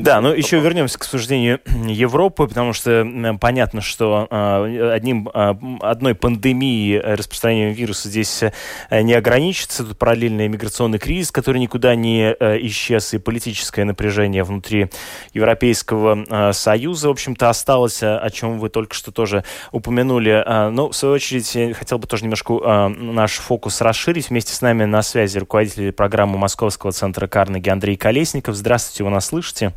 Да, 0.00 0.20
но 0.22 0.32
еще 0.32 0.58
вернемся 0.58 0.98
к 0.98 1.02
обсуждению 1.02 1.60
Европы, 1.86 2.46
потому 2.48 2.72
что 2.72 3.06
понятно, 3.38 3.82
что 3.82 4.26
э, 4.30 4.90
одним, 4.92 5.28
э, 5.28 5.54
одной 5.80 6.14
пандемией 6.14 6.61
распространения 7.02 7.72
вируса 7.72 8.08
здесь 8.08 8.42
не 8.90 9.14
ограничится. 9.14 9.84
Тут 9.84 9.98
параллельный 9.98 10.48
миграционный 10.48 10.98
кризис, 10.98 11.30
который 11.30 11.58
никуда 11.58 11.94
не 11.94 12.32
исчез, 12.68 13.14
и 13.14 13.18
политическое 13.18 13.84
напряжение 13.84 14.44
внутри 14.44 14.90
Европейского 15.34 16.52
Союза, 16.52 17.08
в 17.08 17.12
общем-то, 17.12 17.48
осталось 17.48 18.02
о 18.02 18.28
чем 18.30 18.58
вы 18.58 18.68
только 18.68 18.94
что 18.94 19.12
тоже 19.12 19.44
упомянули. 19.70 20.42
Но, 20.46 20.70
ну, 20.70 20.88
в 20.88 20.96
свою 20.96 21.14
очередь, 21.14 21.54
я 21.54 21.74
хотел 21.74 21.98
бы 21.98 22.06
тоже 22.06 22.24
немножко 22.24 22.88
наш 22.88 23.32
фокус 23.32 23.80
расширить. 23.80 24.30
Вместе 24.30 24.52
с 24.54 24.60
нами 24.60 24.84
на 24.84 25.02
связи 25.02 25.38
руководитель 25.38 25.92
программы 25.92 26.38
Московского 26.38 26.92
центра 26.92 27.26
Карнеги 27.26 27.68
Андрей 27.68 27.96
Колесников. 27.96 28.54
Здравствуйте, 28.54 29.04
вы 29.04 29.10
нас 29.10 29.26
слышите? 29.26 29.72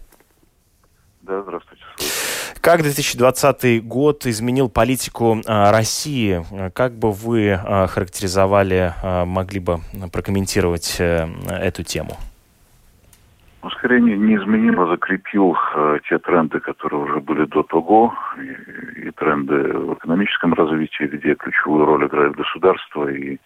Да, 1.22 1.42
здравствуйте. 1.42 1.75
Как 2.66 2.82
2020 2.82 3.86
год 3.86 4.26
изменил 4.26 4.70
политику 4.70 5.38
а, 5.46 5.72
России? 5.72 6.42
Как 6.74 6.94
бы 6.94 7.12
вы 7.12 7.60
характеризовали, 7.64 8.92
могли 9.28 9.60
бы 9.60 9.82
прокомментировать 10.12 10.96
э, 11.00 11.28
эту 11.62 11.84
тему? 11.84 12.18
ну, 13.66 13.72
скорее 13.72 14.00
неизменимо 14.00 14.88
закрепил 14.88 15.56
э, 15.76 16.00
те 16.08 16.20
тренды, 16.20 16.60
которые 16.60 17.02
уже 17.02 17.20
были 17.20 17.46
до 17.46 17.64
того, 17.64 18.14
и, 18.38 19.08
и 19.08 19.12
тренды 19.12 19.56
в 19.56 19.94
экономическом 19.94 20.54
развитии, 20.54 21.06
где 21.06 21.34
ключевую 21.34 21.86
роль 21.86 22.06
играет 22.06 22.36
государство, 22.36 23.08
и, 23.08 23.38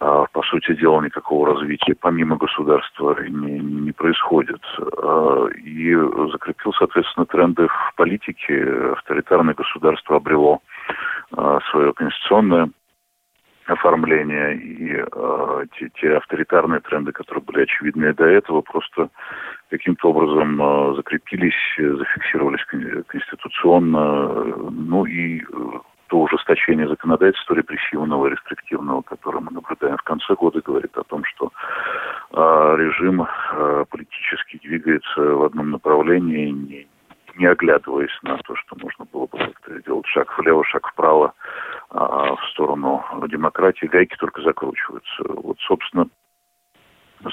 по 0.00 0.42
сути 0.44 0.74
дела, 0.74 1.02
никакого 1.02 1.54
развития 1.54 1.94
помимо 1.94 2.36
государства 2.36 3.16
не, 3.22 3.58
не 3.58 3.92
происходит. 3.92 4.62
Э, 4.78 5.48
и 5.62 5.94
закрепил, 6.32 6.72
соответственно, 6.72 7.26
тренды 7.26 7.68
в 7.68 7.92
политике. 7.96 8.92
Авторитарное 8.92 9.52
государство 9.52 10.16
обрело 10.16 10.60
э, 11.36 11.58
свое 11.70 11.92
конституционное 11.92 12.70
оформления 13.66 14.52
и 14.54 15.04
те, 15.78 15.90
те 16.00 16.16
авторитарные 16.16 16.80
тренды, 16.80 17.12
которые 17.12 17.44
были 17.44 17.62
очевидны 17.62 18.12
до 18.14 18.24
этого, 18.24 18.62
просто 18.62 19.10
каким-то 19.68 20.08
образом 20.10 20.96
закрепились, 20.96 21.54
зафиксировались 21.78 22.64
конституционно, 23.06 24.26
ну 24.70 25.04
и 25.04 25.44
то 26.10 26.18
ужесточение 26.18 26.88
законодательства 26.88 27.54
репрессивного 27.54 28.26
рестриктивного, 28.26 29.02
которое 29.02 29.40
мы 29.40 29.52
наблюдаем 29.52 29.96
в 29.96 30.02
конце 30.02 30.34
года, 30.34 30.60
говорит 30.60 30.96
о 30.98 31.04
том, 31.04 31.22
что 31.24 31.52
э, 32.32 32.76
режим 32.78 33.22
э, 33.22 33.84
политически 33.88 34.58
двигается 34.58 35.20
в 35.20 35.44
одном 35.44 35.70
направлении, 35.70 36.50
не, 36.50 36.88
не 37.36 37.46
оглядываясь 37.46 38.18
на 38.24 38.38
то, 38.38 38.56
что 38.56 38.76
можно 38.82 39.04
было 39.12 39.26
бы 39.26 39.38
как-то 39.38 39.78
сделать 39.78 40.06
шаг 40.06 40.36
влево, 40.36 40.64
шаг 40.64 40.88
вправо 40.88 41.32
а, 41.90 42.34
в 42.34 42.44
сторону 42.50 43.04
демократии, 43.28 43.86
гайки 43.86 44.16
только 44.18 44.42
закручиваются. 44.42 45.22
Вот, 45.28 45.58
собственно, 45.60 46.06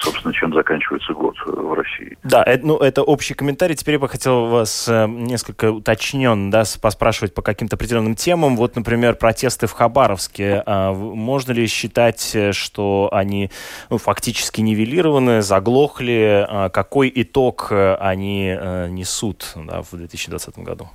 собственно, 0.02 0.34
чем 0.34 0.54
заканчивается 0.54 1.14
год 1.14 1.36
в 1.46 1.74
России. 1.74 2.18
Да, 2.24 2.44
это, 2.44 2.66
ну, 2.66 2.78
это 2.78 3.04
общий 3.04 3.34
комментарий. 3.34 3.76
Теперь 3.76 3.96
я 3.96 4.00
бы 4.00 4.10
хотел 4.10 4.48
вас 4.48 4.88
э, 4.88 5.08
несколько 5.08 5.72
уточнен, 5.72 6.50
да, 6.50 6.64
поспрашивать 6.82 7.34
по 7.34 7.42
каким-то 7.42 7.76
определенным 7.76 8.16
темам. 8.16 8.58
Вот, 8.58 8.76
например, 8.76 9.16
протесты 9.16 9.68
в 9.68 9.72
Хабаровске. 9.72 10.64
А, 10.66 10.94
можно 10.94 11.52
ли 11.54 11.68
считать, 11.68 12.32
э, 12.36 12.52
что 12.52 13.10
они 13.12 13.50
ну, 13.90 13.98
фактически 13.98 14.62
нивелированы, 14.62 15.42
заглохли? 15.42 16.46
А, 16.48 16.70
какой 16.70 17.12
итог 17.14 17.68
э, 17.72 17.96
они 17.96 18.48
несут 18.90 19.54
да, 19.56 19.82
в 19.82 19.96
2020 19.96 20.60
году? 20.60 20.90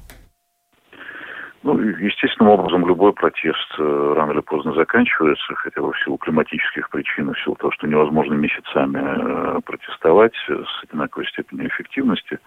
Ну, 1.64 1.78
естественным 1.78 2.52
образом 2.52 2.86
любой 2.86 3.12
протест 3.12 3.68
э, 3.78 4.14
рано 4.16 4.32
или 4.32 4.40
поздно 4.40 4.72
заканчивается, 4.72 5.54
хотя 5.54 5.80
бы 5.80 5.92
в 5.92 5.98
силу 6.04 6.16
климатических 6.16 6.90
причин, 6.90 7.32
в 7.32 7.38
силу 7.38 7.54
того, 7.54 7.70
что 7.70 7.86
невозможно 7.86 8.34
месяцами 8.34 8.98
э, 8.98 9.60
протестовать 9.64 10.34
с 10.48 10.84
одинаковой 10.84 11.26
степенью 11.28 11.68
эффективности. 11.68 12.40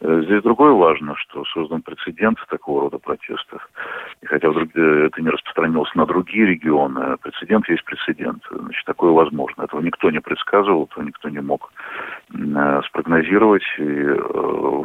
Э, 0.00 0.22
здесь 0.24 0.42
другое 0.44 0.72
важно, 0.72 1.16
что 1.16 1.44
создан 1.46 1.82
прецедент 1.82 2.38
такого 2.48 2.82
рода 2.82 2.98
протестов. 2.98 3.68
И 4.22 4.26
хотя 4.26 4.50
вдруг 4.50 4.68
это 4.76 5.20
не 5.20 5.30
распространилось 5.30 5.92
на 5.96 6.06
другие 6.06 6.46
регионы, 6.46 7.16
прецедент 7.22 7.68
есть 7.68 7.84
прецедент. 7.84 8.44
Значит, 8.52 8.84
такое 8.84 9.10
возможно. 9.10 9.62
Этого 9.62 9.80
никто 9.80 10.12
не 10.12 10.20
предсказывал, 10.20 10.84
этого 10.84 11.04
никто 11.04 11.28
не 11.28 11.40
мог 11.40 11.72
спрогнозировать. 12.86 13.64
И 13.78 14.04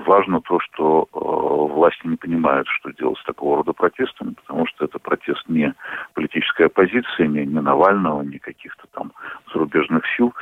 важно 0.07 0.41
то, 0.41 0.59
что 0.59 1.07
власти 1.11 2.07
не 2.07 2.15
понимают, 2.15 2.67
что 2.67 2.91
делать 2.91 3.19
с 3.19 3.25
такого 3.25 3.57
рода 3.57 3.74
протестами, 3.75 4.33
потому 4.33 4.65
что 4.67 4.85
это 4.85 4.99
протест 4.99 5.43
не 5.47 5.73
политической 6.13 6.67
оппозиции, 6.67 7.27
не, 7.27 7.45
не 7.45 7.61
Навального, 7.61 8.21
не 8.21 8.39
каких-то 8.39 8.83
там 8.93 9.11
зарубежных 9.53 10.03
сил, 10.15 10.33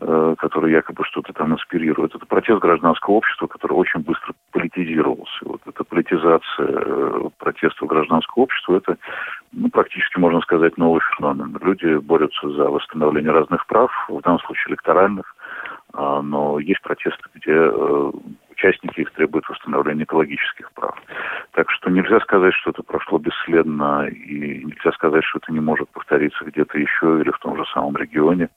э, 0.00 0.34
которые 0.38 0.74
якобы 0.74 1.04
что-то 1.04 1.32
там 1.32 1.52
инспирируют. 1.52 2.14
Это 2.14 2.26
протест 2.26 2.60
гражданского 2.60 3.14
общества, 3.14 3.46
который 3.46 3.72
очень 3.72 4.00
быстро 4.00 4.34
политизировался. 4.52 5.38
Вот 5.42 5.60
эта 5.66 5.84
политизация 5.84 6.68
э, 6.68 7.28
протестов 7.38 7.88
гражданского 7.88 8.44
общества, 8.44 8.76
это 8.76 8.96
ну, 9.52 9.68
практически, 9.70 10.18
можно 10.18 10.40
сказать, 10.40 10.76
новый 10.76 11.00
феномен. 11.16 11.56
Люди 11.62 11.96
борются 11.98 12.48
за 12.50 12.64
восстановление 12.64 13.32
разных 13.32 13.66
прав, 13.66 13.90
в 14.08 14.20
данном 14.20 14.40
случае 14.40 14.72
электоральных, 14.72 15.34
а, 15.92 16.22
но 16.22 16.58
есть 16.58 16.82
протесты, 16.82 17.22
где 17.34 17.52
э, 17.52 18.10
участники 18.54 19.00
их 19.00 19.10
требуют 19.12 19.48
восстановления 19.48 20.04
экологических 20.04 20.72
прав. 20.72 20.96
Так 21.52 21.70
что 21.70 21.90
нельзя 21.90 22.20
сказать, 22.20 22.54
что 22.54 22.70
это 22.70 22.82
прошло 22.82 23.18
бесследно, 23.18 24.06
и 24.08 24.64
нельзя 24.64 24.92
сказать, 24.92 25.24
что 25.24 25.38
это 25.38 25.52
не 25.52 25.60
может 25.60 25.88
повториться 25.90 26.44
где-то 26.44 26.78
еще 26.78 27.20
или 27.20 27.30
в 27.30 27.38
том 27.38 27.56
же 27.56 27.64
самом 27.72 27.96
регионе. 27.96 28.48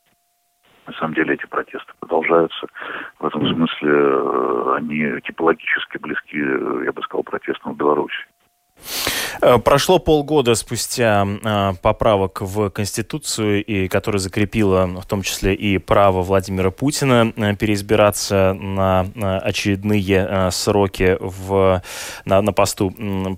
На 0.86 0.94
самом 0.94 1.16
деле 1.16 1.34
эти 1.34 1.46
протесты 1.46 1.92
продолжаются. 2.00 2.68
В 3.20 3.26
этом 3.26 3.46
смысле 3.46 3.92
э, 3.92 4.74
они 4.78 5.22
типологически 5.22 5.98
близки, 5.98 6.38
я 6.38 6.94
бы 6.94 7.02
сказал, 7.02 7.24
протестам 7.24 7.74
в 7.74 7.78
Беларуси. 7.78 8.26
Э, 9.42 9.58
прошло 9.58 10.00
полгода 10.00 10.56
спустя 10.56 11.26
э, 11.26 11.74
поправок 11.82 12.42
в 12.42 12.70
Конституцию, 12.70 13.64
и 13.64 13.88
которая 13.88 14.20
закрепила 14.20 14.88
в 14.88 15.06
том 15.06 15.22
числе 15.22 15.54
и 15.54 15.78
право 15.78 16.22
Владимира 16.22 16.72
Путина 16.72 17.34
э, 17.36 17.56
переизбираться 17.56 18.54
на 18.54 19.08
очередные 19.44 20.52
сроки 20.52 21.18
в, 21.20 21.82
на, 22.26 22.42
на 22.42 22.54
посту 22.54 22.94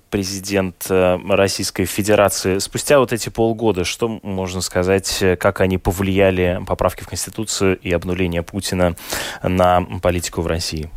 президента 0.09 1.19
Российской 1.27 1.85
Федерации. 1.85 2.59
Спустя 2.59 2.99
вот 2.99 3.13
эти 3.13 3.29
полгода, 3.29 3.83
что 3.83 4.19
можно 4.23 4.61
сказать, 4.61 5.23
как 5.39 5.61
они 5.61 5.77
повлияли, 5.77 6.61
поправки 6.67 7.03
в 7.03 7.07
Конституцию 7.07 7.77
и 7.77 7.91
обнуление 7.91 8.43
Путина 8.43 8.95
на 9.43 9.81
политику 10.01 10.41
в 10.41 10.47
России? 10.47 10.89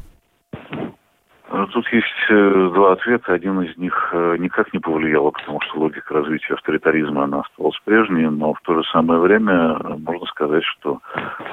Тут 1.72 1.86
есть 1.92 2.11
два 2.32 2.92
ответа. 2.92 3.32
Один 3.32 3.60
из 3.62 3.76
них 3.76 4.10
э, 4.12 4.36
никак 4.38 4.72
не 4.72 4.78
повлиял, 4.78 5.30
потому 5.30 5.60
что 5.62 5.80
логика 5.80 6.14
развития 6.14 6.54
авторитаризма 6.54 7.24
она 7.24 7.40
осталась 7.40 7.78
прежней, 7.84 8.26
но 8.28 8.54
в 8.54 8.60
то 8.62 8.74
же 8.74 8.88
самое 8.90 9.20
время 9.20 9.52
э, 9.52 9.96
можно 9.98 10.26
сказать, 10.26 10.64
что 10.64 11.00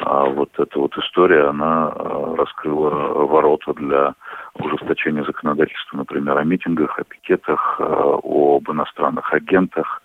а, 0.04 0.26
вот 0.26 0.50
эта 0.58 0.80
вот 0.80 0.98
история, 0.98 1.48
она 1.48 1.92
раскрыла 2.38 2.90
ворота 3.26 3.74
для 3.74 4.14
ужесточения 4.56 5.24
законодательства, 5.24 5.98
например, 5.98 6.38
о 6.38 6.44
митингах, 6.44 6.98
о 7.00 7.04
пикетах, 7.04 7.80
об 7.80 8.70
иностранных 8.72 9.34
агентах, 9.34 10.02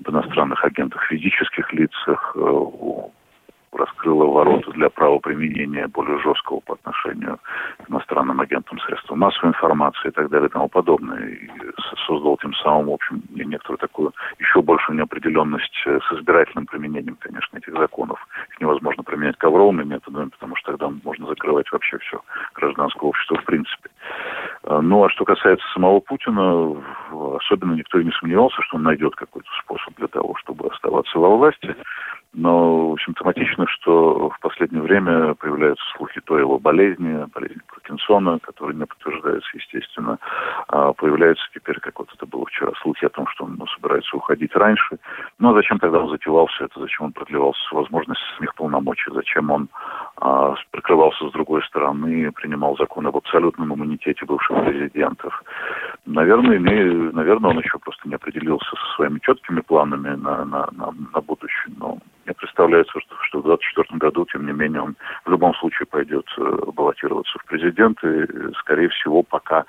об 0.00 0.10
иностранных 0.10 0.64
агентах 0.64 1.04
физических 1.04 1.72
лицах, 1.72 2.36
о 2.36 3.10
раскрыла 3.72 4.24
ворота 4.24 4.70
для 4.72 4.90
правоприменения 4.90 5.88
более 5.88 6.18
жесткого 6.20 6.60
по 6.60 6.74
отношению 6.74 7.38
к 7.84 7.90
иностранным 7.90 8.40
агентам 8.40 8.78
средств 8.80 9.10
массовой 9.10 9.50
информации 9.50 10.08
и 10.08 10.12
так 10.12 10.28
далее 10.30 10.48
и 10.48 10.52
тому 10.52 10.68
подобное. 10.68 11.26
И 11.28 11.48
создал 12.06 12.36
тем 12.38 12.54
самым, 12.54 12.86
в 12.86 12.92
общем, 12.92 13.22
некоторую 13.30 13.78
такую 13.78 14.12
еще 14.38 14.62
большую 14.62 14.96
неопределенность 14.96 15.82
э, 15.86 15.98
с 16.00 16.12
избирательным 16.12 16.66
применением, 16.66 17.16
конечно, 17.20 17.58
этих 17.58 17.72
законов. 17.74 18.26
Их 18.50 18.60
невозможно 18.60 19.02
применять 19.02 19.36
ковровыми 19.36 19.84
методами, 19.84 20.30
потому 20.30 20.56
что 20.56 20.72
тогда 20.72 20.90
можно 21.04 21.26
закрывать 21.26 21.70
вообще 21.72 21.98
все 21.98 22.20
гражданское 22.54 23.06
общество 23.06 23.36
в 23.36 23.44
принципе. 23.44 23.90
Э, 24.64 24.80
ну, 24.80 25.04
а 25.04 25.10
что 25.10 25.24
касается 25.24 25.66
самого 25.72 26.00
Путина, 26.00 26.76
особенно 27.36 27.74
никто 27.74 27.98
и 27.98 28.04
не 28.04 28.12
сомневался, 28.12 28.62
что 28.62 28.76
он 28.76 28.84
найдет 28.84 29.14
какой-то 29.16 29.48
способ 29.62 29.94
для 29.96 30.08
того, 30.08 30.34
чтобы 30.36 30.68
оставаться 30.68 31.18
во 31.18 31.36
власти. 31.36 31.74
Но 32.40 32.94
симптоматично, 33.04 33.66
что 33.66 34.28
в 34.28 34.38
последнее 34.38 34.80
время 34.80 35.34
появляются 35.34 35.84
слухи 35.96 36.20
то 36.20 36.38
его 36.38 36.60
болезни, 36.60 37.26
болезни 37.34 37.60
Паркинсона, 37.66 38.38
которые 38.38 38.76
не 38.76 38.86
подтверждаются, 38.86 39.50
естественно. 39.54 40.18
А 40.68 40.92
появляются 40.92 41.44
теперь, 41.52 41.80
как 41.80 41.98
вот 41.98 42.08
это 42.14 42.26
было 42.26 42.46
вчера, 42.46 42.70
слухи 42.80 43.04
о 43.04 43.08
том, 43.08 43.26
что 43.26 43.44
он 43.44 43.56
ну, 43.58 43.66
собирается 43.66 44.16
уходить 44.16 44.54
раньше. 44.54 44.98
Но 45.40 45.52
зачем 45.52 45.80
тогда 45.80 45.98
он 45.98 46.10
затевал 46.10 46.46
все 46.46 46.66
это? 46.66 46.78
Зачем 46.78 47.06
он 47.06 47.12
продлевался 47.12 47.60
возможность 47.72 48.20
самих 48.36 48.54
полномочий? 48.54 49.10
Зачем 49.12 49.50
он 49.50 49.68
а, 49.72 50.07
прикрывался 50.70 51.28
с 51.28 51.32
другой 51.32 51.62
стороны, 51.64 52.32
принимал 52.32 52.76
закон 52.76 53.06
об 53.06 53.16
абсолютном 53.16 53.74
иммунитете 53.74 54.24
бывших 54.24 54.64
президентов? 54.64 55.42
Наверное, 56.06 56.56
имею, 56.56 57.14
наверное, 57.14 57.50
он 57.50 57.58
еще 57.58 57.78
просто 57.78 58.08
не 58.08 58.14
определился 58.14 58.70
со 58.70 58.96
своими 58.96 59.18
четкими 59.20 59.60
планами 59.60 60.16
на, 60.16 60.44
на, 60.44 60.68
на, 60.72 60.92
на 61.14 61.20
будущее. 61.20 61.74
Но 61.78 61.98
мне 62.28 62.34
представляется, 62.34 63.00
что, 63.00 63.14
что 63.22 63.38
в 63.38 63.44
2024 63.44 63.98
году, 63.98 64.26
тем 64.26 64.46
не 64.46 64.52
менее, 64.52 64.82
он 64.82 64.96
в 65.24 65.30
любом 65.30 65.54
случае 65.54 65.86
пойдет 65.86 66.26
э, 66.36 66.58
баллотироваться 66.74 67.38
в 67.38 67.44
президенты. 67.46 68.52
Скорее 68.58 68.88
всего, 68.90 69.22
пока, 69.22 69.64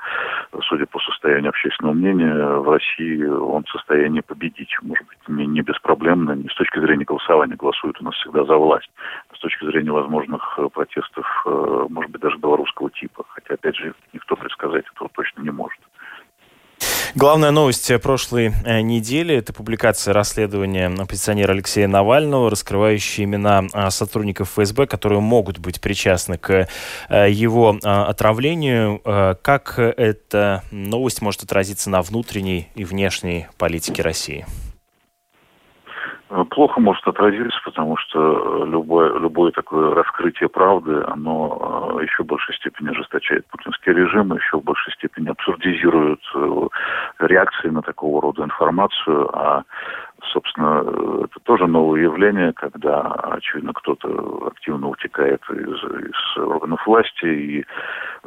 судя 0.67 0.85
по 0.85 0.99
состоянию 0.99 1.49
общественного 1.49 1.93
мнения, 1.93 2.33
в 2.33 2.69
России 2.69 3.23
он 3.23 3.63
в 3.63 3.69
состоянии 3.69 4.19
победить. 4.19 4.75
Может 4.81 5.07
быть, 5.07 5.19
не, 5.29 5.45
не 5.45 5.61
беспроблемно, 5.61 6.33
не 6.33 6.49
с 6.49 6.55
точки 6.55 6.79
зрения 6.79 7.05
голосования 7.05 7.55
голосуют 7.55 8.01
у 8.01 8.03
нас 8.03 8.15
всегда 8.15 8.43
за 8.43 8.57
власть, 8.57 8.91
а 9.31 9.35
с 9.35 9.39
точки 9.39 9.63
зрения 9.63 9.91
возможных 9.91 10.38
э, 10.57 10.67
протестов, 10.69 11.25
э, 11.45 11.85
может 11.89 12.11
быть, 12.11 12.21
даже 12.21 12.37
белорусского 12.37 12.89
типа. 12.91 13.23
Хотя, 13.29 13.55
опять 13.55 13.75
же, 13.75 13.93
никто 14.13 14.35
предсказать 14.35 14.85
этого 14.93 15.09
точно 15.13 15.41
не 15.41 15.51
может. 15.51 15.79
Главная 17.15 17.51
новость 17.51 17.91
прошлой 18.01 18.53
э, 18.65 18.81
недели– 18.81 19.35
это 19.35 19.51
публикация 19.51 20.13
расследования 20.13 20.87
оппозиционера 20.87 21.53
Алексея 21.53 21.87
Навального, 21.87 22.49
раскрывающая 22.49 23.25
имена 23.25 23.63
а, 23.73 23.89
сотрудников 23.89 24.51
ФСБ, 24.51 24.85
которые 24.85 25.19
могут 25.19 25.57
быть 25.57 25.81
причастны 25.81 26.37
к 26.37 26.67
его 27.09 27.77
а, 27.83 28.05
отравлению. 28.05 29.01
Как 29.41 29.79
эта 29.79 30.63
новость 30.71 31.21
может 31.21 31.43
отразиться 31.43 31.89
на 31.89 32.01
внутренней 32.01 32.69
и 32.75 32.85
внешней 32.85 33.47
политике 33.57 34.03
России? 34.03 34.45
Плохо 36.49 36.79
может 36.79 37.07
отразиться, 37.07 37.59
потому 37.65 37.97
что 37.97 38.63
любое, 38.65 39.17
любое 39.17 39.51
такое 39.51 39.95
раскрытие 39.95 40.47
правды, 40.49 41.03
оно 41.07 41.97
э, 41.99 42.03
еще 42.03 42.23
в 42.23 42.27
большей 42.27 42.55
степени 42.55 42.89
ожесточает 42.89 43.47
путинский 43.47 43.93
режим, 43.93 44.33
еще 44.33 44.57
в 44.57 44.63
большей 44.63 44.93
степени 44.93 45.29
абсурдизирует 45.29 46.21
э, 46.35 46.67
реакции 47.19 47.69
на 47.69 47.81
такого 47.81 48.21
рода 48.21 48.43
информацию, 48.43 49.29
а 49.33 49.63
собственно, 50.31 50.83
это 51.25 51.39
тоже 51.43 51.67
новое 51.67 52.01
явление, 52.01 52.53
когда, 52.53 53.01
очевидно, 53.01 53.73
кто-то 53.73 54.47
активно 54.47 54.89
утекает 54.89 55.41
из, 55.49 55.83
из 55.83 56.37
органов 56.37 56.85
власти, 56.85 57.25
и 57.25 57.65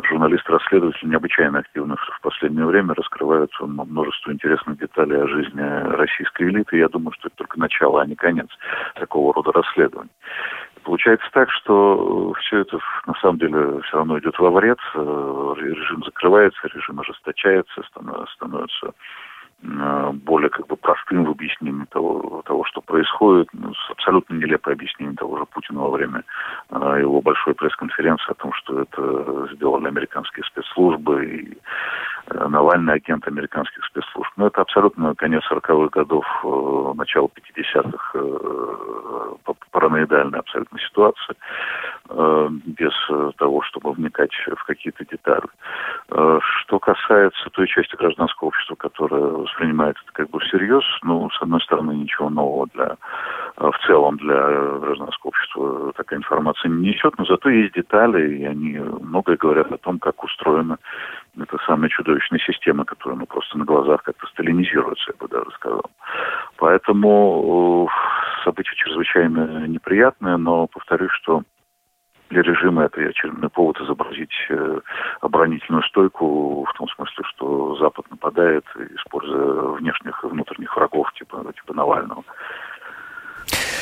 журналисты-расследователи 0.03 1.09
необычайно 1.09 1.61
активно 1.61 1.97
в 1.97 2.21
последнее 2.23 2.67
время 2.67 2.95
раскрывают 2.95 3.53
множество 3.61 4.33
интересных 4.33 4.79
деталей 4.79 5.23
о 5.23 5.29
жизни 5.29 5.63
российской 5.97 6.49
элиты. 6.49 6.79
Я 6.79 6.89
думаю, 6.89 7.13
что 7.13 7.29
это 7.29 7.37
только 7.37 7.59
начало, 7.59 8.03
а 8.03 8.07
не 8.07 8.15
конец 8.15 8.49
такого 8.95 9.35
рода 9.35 9.53
расследований. 9.53 10.11
Получается 10.85 11.29
так, 11.33 11.49
что 11.51 12.33
все 12.41 12.61
это 12.61 12.79
на 13.07 13.15
самом 13.21 13.39
деле 13.39 13.81
все 13.83 13.99
равно 13.99 14.19
идет 14.19 14.37
во 14.39 14.51
вред, 14.51 14.79
режим 14.95 16.03
закрывается, 16.05 16.69
режим 16.75 16.99
ожесточается, 16.99 17.83
становится 18.35 18.87
Э, 18.87 18.91
более 19.63 20.51
как 20.51 20.67
бы 20.67 20.77
простым 20.77 21.25
в 21.25 21.31
объяснении 21.31 21.85
того, 21.91 22.43
того 22.45 22.65
что 22.65 22.81
происходит, 22.81 23.49
ну, 23.53 23.73
абсолютно 23.91 24.35
нелепое 24.35 24.75
объяснение 24.75 25.15
того 25.15 25.39
же 25.39 25.47
Путина 25.47 25.81
во 25.81 25.91
время 25.91 26.25
э, 26.71 26.99
его 27.01 27.21
большой 27.21 27.55
пресс-конференции 27.55 28.31
о 28.31 28.35
том, 28.35 28.53
что 28.55 28.83
это 28.83 29.49
сделали 29.55 29.87
американские 29.87 30.45
спецслужбы 30.45 31.25
и 31.27 31.53
э, 31.53 31.57
Навальный 32.33 32.95
агент 32.95 33.27
американских 33.27 33.85
спецслужб. 33.85 34.31
Но 34.37 34.47
это 34.47 34.61
абсолютно 34.61 35.15
конец 35.15 35.43
40-х 35.51 35.89
годов, 35.89 36.25
э, 36.45 36.93
начало 36.97 37.29
50-х, 37.29 38.19
э, 38.19 39.23
параноидальная 39.73 40.41
абсолютно 40.41 40.79
ситуация, 40.79 41.35
э, 42.09 42.49
без 42.67 42.93
того, 43.37 43.63
чтобы 43.63 43.93
вникать 43.93 44.33
в 44.33 44.65
какие-то 44.65 45.05
детали. 45.05 45.49
Э, 46.11 46.39
что 46.43 46.79
касается 46.79 47.51
той 47.51 47.67
части 47.67 47.97
гражданского 47.97 48.49
общества, 48.49 48.75
которая 48.75 49.23
воспринимает 49.23 49.97
это 50.05 50.13
как 50.13 50.31
бы 50.31 50.39
всерьез. 50.41 50.85
Ну, 51.03 51.29
с 51.31 51.43
одной 51.43 51.61
стороны, 51.63 51.93
ничего 51.93 52.29
нового 52.31 52.67
для 52.75 52.97
э, 53.57 53.71
в 53.71 53.87
целом 53.87 54.19
для 54.19 54.37
гражданского 54.79 55.29
общества 55.31 55.93
такая 55.97 56.19
информация 56.19 56.69
не 56.71 56.91
несет, 56.91 57.17
но 57.19 57.25
зато 57.25 57.49
есть 57.49 57.75
детали, 57.75 58.37
и 58.37 58.45
они 58.45 58.79
многое 58.79 59.37
говорят 59.37 59.73
о 59.73 59.79
том, 59.79 59.99
как 59.99 60.23
устроена 60.23 60.79
эта 61.39 61.59
самая 61.67 61.89
чудовищная 61.89 62.41
система, 62.41 62.85
которая 62.85 63.19
ну, 63.19 63.27
просто 63.27 63.57
на 63.59 63.65
глазах 63.65 64.03
как-то 64.03 64.27
сталинизируется, 64.29 65.13
я 65.13 65.15
бы 65.19 65.29
даже 65.29 65.51
сказал. 65.53 65.85
Поэтому 66.57 67.89
э, 67.89 68.45
событие 68.45 68.75
чрезвычайно 68.77 69.67
неприятное, 69.67 70.37
но 70.37 70.67
повторюсь, 70.67 71.13
что 71.23 71.43
для 72.31 72.43
режима 72.43 72.85
это 72.85 73.01
очередной 73.01 73.51
повод 73.51 73.81
изобразить 73.81 74.33
э, 74.49 74.81
оборонительную 75.21 75.83
стойку 75.85 76.65
в 76.65 76.73
том 76.75 76.89
смысле, 76.89 77.25
что 77.35 77.77
Запад 77.77 78.11
нападает, 78.11 78.65
используя 78.97 79.77
внешних 79.79 80.23
и 80.25 80.29
внутренних 80.29 80.77
врагов 80.77 81.13
типа, 81.15 81.45
типа 81.55 81.75
Навального. 81.75 82.25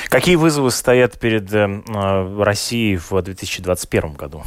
Какие 0.08 0.36
вызовы 0.36 0.70
стоят 0.70 1.18
перед 1.20 1.52
э, 1.52 2.42
Россией 2.42 2.96
в 2.96 3.10
2021 3.22 4.14
году? 4.14 4.42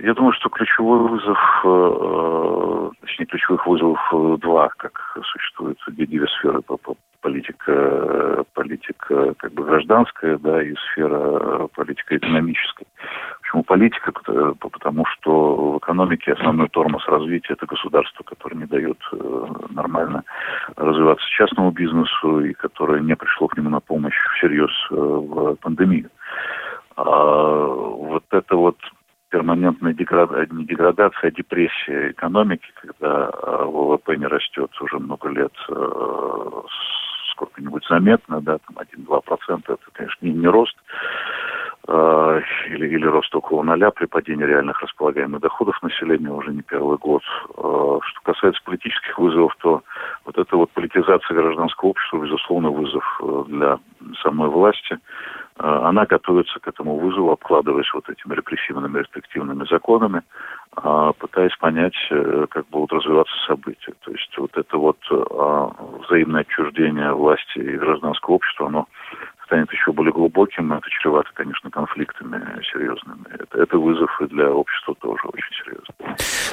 Я 0.00 0.14
думаю, 0.14 0.32
что 0.32 0.48
ключевой 0.48 1.00
вызов, 1.08 1.38
э, 1.64 1.68
э 1.68 2.90
точнее, 3.00 3.26
ключевых 3.26 3.66
вызовов 3.66 3.98
э, 4.12 4.36
два, 4.40 4.68
как 4.76 5.18
существуют 5.24 5.78
две 5.88 6.26
сферы 6.38 6.62
по, 6.62 6.76
по 6.76 6.94
политика, 7.20 8.44
политика 8.54 9.34
как 9.38 9.52
бы 9.52 9.64
гражданская, 9.64 10.38
да, 10.38 10.62
и 10.62 10.72
сфера 10.76 11.66
политика 11.74 12.16
экономическая. 12.16 12.86
Почему 13.42 13.64
политика? 13.64 14.12
Потому 14.12 15.04
что 15.06 15.72
в 15.72 15.78
экономике 15.78 16.34
основной 16.34 16.68
тормоз 16.68 17.04
развития– 17.08 17.52
это 17.54 17.66
государство, 17.66 18.22
которое 18.22 18.56
не 18.56 18.66
дает 18.66 18.98
нормально 19.70 20.22
развиваться 20.76 21.26
частному 21.30 21.72
бизнесу 21.72 22.40
и 22.40 22.52
которое 22.52 23.00
не 23.00 23.16
пришло 23.16 23.48
к 23.48 23.56
нему 23.56 23.70
на 23.70 23.80
помощь 23.80 24.16
всерьез 24.36 24.70
в 24.90 25.56
пандемию. 25.56 26.10
А 26.96 27.66
вот 27.66 28.24
это 28.30 28.56
вот 28.56 28.76
перманентная 29.30 29.94
деградация, 29.94 30.48
не 30.50 30.64
деградация, 30.64 31.28
а 31.28 31.30
депрессия 31.30 32.10
экономики, 32.10 32.66
когда 32.74 33.30
э, 33.32 33.64
ВВП 33.64 34.16
не 34.16 34.26
растет 34.26 34.70
уже 34.80 34.98
много 34.98 35.28
лет 35.28 35.52
сколько-нибудь 37.38 37.86
заметно, 37.88 38.40
да, 38.40 38.58
там 38.58 38.84
1-2%, 39.06 39.62
это, 39.66 39.78
конечно, 39.92 40.26
не, 40.26 40.48
рост, 40.48 40.76
э, 41.86 42.40
или, 42.70 42.88
или 42.88 43.06
рост 43.06 43.34
около 43.34 43.62
ноля 43.62 43.90
при 43.90 44.06
падении 44.06 44.44
реальных 44.44 44.80
располагаемых 44.82 45.40
доходов 45.40 45.80
населения 45.82 46.30
уже 46.30 46.50
не 46.50 46.62
первый 46.62 46.98
год. 46.98 47.22
Э, 47.56 47.98
что 48.02 48.20
касается 48.24 48.60
политических 48.64 49.18
вызовов, 49.18 49.54
то 49.60 49.82
вот 50.24 50.36
эта 50.36 50.56
вот 50.56 50.70
политизация 50.70 51.34
гражданского 51.36 51.90
общества, 51.90 52.18
безусловно, 52.18 52.70
вызов 52.70 53.20
э, 53.22 53.44
для 53.48 53.78
самой 54.22 54.48
власти. 54.48 54.98
Э, 55.58 55.80
она 55.84 56.06
готовится 56.06 56.60
к 56.60 56.68
этому 56.68 56.98
вызову, 56.98 57.32
обкладываясь 57.32 57.92
вот 57.92 58.08
этими 58.08 58.34
репрессивными, 58.34 58.98
рестриктивными 58.98 59.66
законами, 59.68 60.22
а, 60.76 61.12
пытаясь 61.12 61.56
понять, 61.56 61.96
э, 62.10 62.46
как 62.50 62.68
будут 62.68 62.92
развиваться 62.92 63.34
события. 63.46 63.92
То 64.00 64.12
есть 64.12 64.38
вот 64.38 64.56
это 64.56 64.76
вот 64.76 64.98
а, 65.10 65.70
взаимное 66.06 66.42
отчуждение 66.42 67.12
власти 67.12 67.58
и 67.58 67.76
гражданского 67.76 68.34
общества, 68.34 68.66
оно 68.66 68.86
станет 69.46 69.72
еще 69.72 69.92
более 69.92 70.12
глубоким, 70.12 70.72
это 70.72 70.88
чревато, 70.90 71.30
конечно, 71.34 71.70
конфликтами 71.70 72.62
серьезными. 72.70 73.24
Это, 73.30 73.62
это 73.62 73.78
вызов 73.78 74.20
и 74.20 74.26
для 74.26 74.50
общества 74.50 74.94
тоже 75.00 75.22
очень 75.24 75.54
серьезный. 75.64 75.94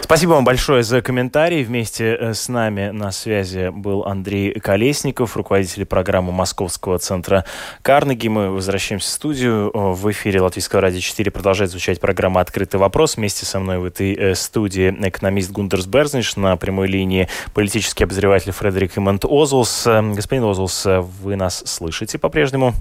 Спасибо 0.01 0.31
вам 0.31 0.43
большое 0.43 0.83
за 0.83 1.01
комментарий. 1.01 1.63
Вместе 1.63 2.15
э, 2.19 2.33
с 2.33 2.47
нами 2.47 2.89
на 2.89 3.11
связи 3.11 3.69
был 3.69 4.03
Андрей 4.03 4.59
Колесников, 4.59 5.35
руководитель 5.35 5.85
программы 5.85 6.31
Московского 6.31 6.99
центра 6.99 7.43
Карнеги. 7.81 8.27
Мы 8.27 8.51
возвращаемся 8.51 9.07
в 9.07 9.11
студию. 9.11 9.71
В 9.73 10.11
эфире 10.11 10.41
Латвийского 10.41 10.81
радио 10.81 10.99
4 10.99 11.31
продолжает 11.31 11.71
звучать 11.71 11.99
программа 11.99 12.41
«Открытый 12.41 12.79
вопрос». 12.79 13.17
Вместе 13.17 13.45
со 13.45 13.59
мной 13.59 13.79
в 13.79 13.85
этой 13.85 14.13
э, 14.13 14.35
студии 14.35 14.89
экономист 14.91 15.51
Гундерс 15.51 15.87
Берзниш, 15.87 16.35
на 16.35 16.55
прямой 16.55 16.87
линии 16.87 17.27
политический 17.53 18.03
обозреватель 18.03 18.51
Фредерик 18.51 18.97
Имант 18.97 19.25
Озулс. 19.25 19.85
Господин 19.85 20.43
Озулс, 20.43 20.85
вы 20.85 21.35
нас 21.35 21.63
слышите 21.65 22.17
по-прежнему? 22.19 22.73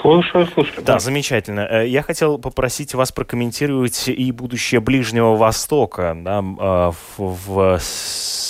Слушаю, 0.00 0.46
слушаю. 0.46 0.84
Да, 0.84 0.98
замечательно. 0.98 1.66
Э, 1.68 1.86
я 1.86 2.02
хотел 2.02 2.38
попросить 2.38 2.94
вас 2.94 3.10
прокомментировать 3.10 4.08
и 4.08 4.30
будущее 4.32 4.80
Ближнего 4.80 5.34
Востока 5.34 6.16
да, 6.16 6.40
в, 6.40 6.94
в 7.18 7.78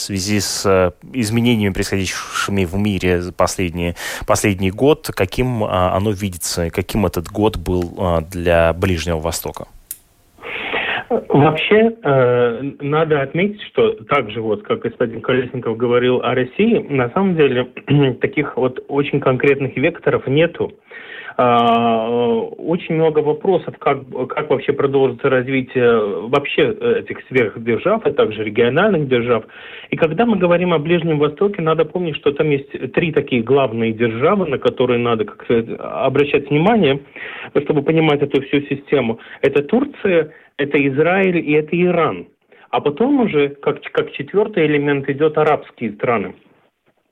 связи 0.08 0.40
с 0.40 0.64
э, 0.66 0.92
изменениями, 1.12 1.72
происходящими 1.72 2.64
в 2.64 2.74
мире 2.76 3.20
за 3.20 3.32
последний, 3.32 3.94
последний 4.26 4.70
год. 4.70 5.10
Каким 5.14 5.64
а, 5.64 5.94
оно 5.94 6.10
видится, 6.10 6.70
каким 6.70 7.06
этот 7.06 7.28
год 7.28 7.56
был 7.56 7.94
а, 7.98 8.20
для 8.20 8.72
Ближнего 8.72 9.18
Востока? 9.18 9.68
Вообще, 11.08 11.96
э, 12.02 12.62
надо 12.80 13.22
отметить, 13.22 13.62
что 13.62 13.92
так 13.92 14.30
же 14.30 14.42
вот, 14.42 14.62
как 14.62 14.80
господин 14.80 15.22
Колесников 15.22 15.76
говорил 15.76 16.20
о 16.20 16.34
России, 16.34 16.86
на 16.88 17.10
самом 17.10 17.36
деле 17.36 17.64
таких 18.20 18.56
вот 18.56 18.84
очень 18.88 19.20
конкретных 19.20 19.76
векторов 19.76 20.26
нету. 20.26 20.72
Очень 21.38 22.96
много 22.96 23.20
вопросов, 23.20 23.78
как, 23.78 24.00
как 24.28 24.50
вообще 24.50 24.72
продолжится 24.72 25.30
развитие 25.30 26.26
вообще 26.28 26.70
этих 26.98 27.20
сверхдержав, 27.28 28.04
а 28.04 28.12
также 28.12 28.42
региональных 28.42 29.08
держав. 29.08 29.44
И 29.90 29.96
когда 29.96 30.26
мы 30.26 30.36
говорим 30.36 30.72
о 30.72 30.80
Ближнем 30.80 31.20
Востоке, 31.20 31.62
надо 31.62 31.84
помнить, 31.84 32.16
что 32.16 32.32
там 32.32 32.50
есть 32.50 32.92
три 32.92 33.12
такие 33.12 33.42
главные 33.42 33.92
державы, 33.92 34.46
на 34.48 34.58
которые 34.58 34.98
надо 34.98 35.26
как 35.26 35.46
обращать 35.78 36.50
внимание, 36.50 37.02
чтобы 37.62 37.82
понимать 37.82 38.20
эту 38.20 38.42
всю 38.42 38.62
систему. 38.62 39.20
Это 39.40 39.62
Турция, 39.62 40.32
это 40.56 40.88
Израиль 40.88 41.38
и 41.38 41.52
это 41.52 41.80
Иран. 41.80 42.26
А 42.70 42.80
потом 42.80 43.20
уже, 43.20 43.50
как, 43.50 43.80
как 43.92 44.10
четвертый 44.10 44.66
элемент, 44.66 45.08
идет 45.08 45.38
арабские 45.38 45.92
страны. 45.92 46.34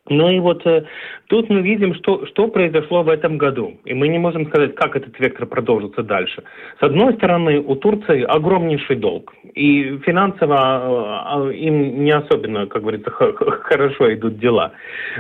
Ну 0.09 0.31
и 0.31 0.38
вот 0.38 0.64
э, 0.66 0.85
тут 1.27 1.51
мы 1.51 1.62
видим, 1.62 1.95
что, 1.95 2.27
что 2.27 2.49
произошло 2.49 3.03
в 3.03 3.09
этом 3.09 3.38
году. 3.38 3.75
И 3.85 3.95
мы 3.95 4.09
не 4.09 4.19
можем 4.19 4.47
сказать, 4.47 4.75
как 4.75 4.97
этот 4.97 5.19
вектор 5.19 5.47
продолжится 5.47 6.03
дальше. 6.03 6.42
С 6.81 6.83
одной 6.83 7.14
стороны, 7.14 7.61
у 7.61 7.75
Турции 7.75 8.23
огромнейший 8.23 8.97
долг. 8.97 9.35
И 9.55 9.99
финансово 10.05 11.51
э, 11.51 11.55
им 11.55 12.05
не 12.05 12.12
особенно, 12.12 12.66
как 12.66 12.83
говорится, 12.83 13.11
хорошо 13.11 14.14
идут 14.14 14.38
дела. 14.38 14.73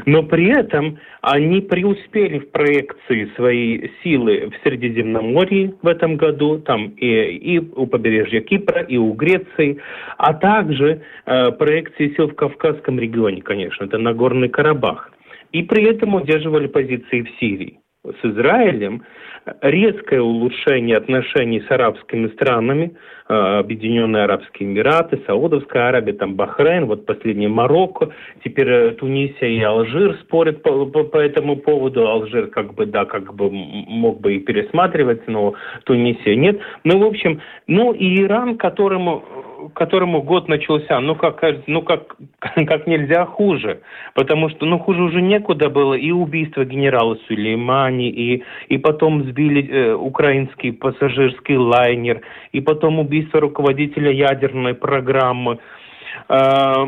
Но 0.04 0.22
при 0.22 0.46
этом 0.46 0.98
они 1.22 1.60
преуспели 1.60 2.38
в 2.38 2.50
проекции 2.52 3.28
своей 3.34 3.90
силы 4.04 4.50
в 4.50 4.62
Средиземноморье 4.62 5.74
в 5.82 5.88
этом 5.88 6.16
году, 6.16 6.58
там 6.58 6.90
и, 6.90 7.06
и 7.06 7.58
у 7.58 7.86
побережья 7.86 8.40
Кипра, 8.40 8.82
и 8.82 8.96
у 8.96 9.12
Греции, 9.12 9.80
а 10.18 10.34
также 10.34 11.02
э, 11.24 11.50
проекции 11.50 12.14
сил 12.14 12.28
в 12.28 12.36
Кавказском 12.36 13.00
регионе, 13.00 13.42
конечно, 13.42 13.84
это 13.84 13.98
Нагорный 13.98 14.48
Карабах. 14.48 14.75
И 15.52 15.62
при 15.62 15.84
этом 15.84 16.14
удерживали 16.14 16.66
позиции 16.66 17.22
в 17.22 17.30
Сирии 17.40 17.80
с 18.20 18.24
Израилем 18.24 19.02
резкое 19.62 20.20
улучшение 20.20 20.96
отношений 20.96 21.60
с 21.60 21.70
арабскими 21.70 22.28
странами, 22.28 22.96
э, 23.28 23.32
Объединенные 23.32 24.24
Арабские 24.24 24.68
Эмираты, 24.68 25.20
Саудовская 25.26 25.88
Аравия, 25.88 26.14
там 26.14 26.34
Бахрейн, 26.34 26.86
вот 26.86 27.06
последний 27.06 27.46
Марокко, 27.46 28.10
теперь 28.44 28.68
э, 28.68 28.90
Тунисия 28.92 29.48
и 29.48 29.60
Алжир 29.62 30.16
спорят 30.22 30.62
по, 30.62 30.86
по, 30.86 31.04
по 31.04 31.18
этому 31.18 31.56
поводу. 31.56 32.08
Алжир 32.08 32.48
как 32.48 32.74
бы, 32.74 32.86
да, 32.86 33.04
как 33.04 33.34
бы 33.34 33.50
мог 33.50 34.20
бы 34.20 34.34
и 34.34 34.40
пересматривать, 34.40 35.28
но 35.28 35.54
Тунисия 35.84 36.34
нет. 36.34 36.58
Ну, 36.82 36.98
в 36.98 37.04
общем, 37.04 37.40
ну 37.68 37.92
и 37.92 38.22
Иран, 38.22 38.58
которому 38.58 39.24
которому 39.74 40.22
год 40.22 40.48
начался, 40.48 41.00
ну 41.00 41.14
как, 41.14 41.42
ну 41.66 41.82
как, 41.82 42.16
как 42.40 42.86
нельзя 42.86 43.24
хуже, 43.26 43.80
потому 44.14 44.48
что 44.50 44.66
ну 44.66 44.78
хуже 44.78 45.02
уже 45.02 45.20
некуда 45.20 45.68
было 45.68 45.94
и 45.94 46.10
убийство 46.10 46.64
генерала 46.64 47.16
Сулеймани, 47.26 48.08
и, 48.08 48.42
и 48.68 48.78
потом 48.78 49.24
сбили 49.24 49.68
э, 49.68 49.94
украинский 49.94 50.72
пассажирский 50.72 51.56
лайнер, 51.56 52.22
и 52.52 52.60
потом 52.60 52.98
убийство 52.98 53.40
руководителя 53.40 54.10
ядерной 54.10 54.74
программы. 54.74 55.58
Э, 56.28 56.86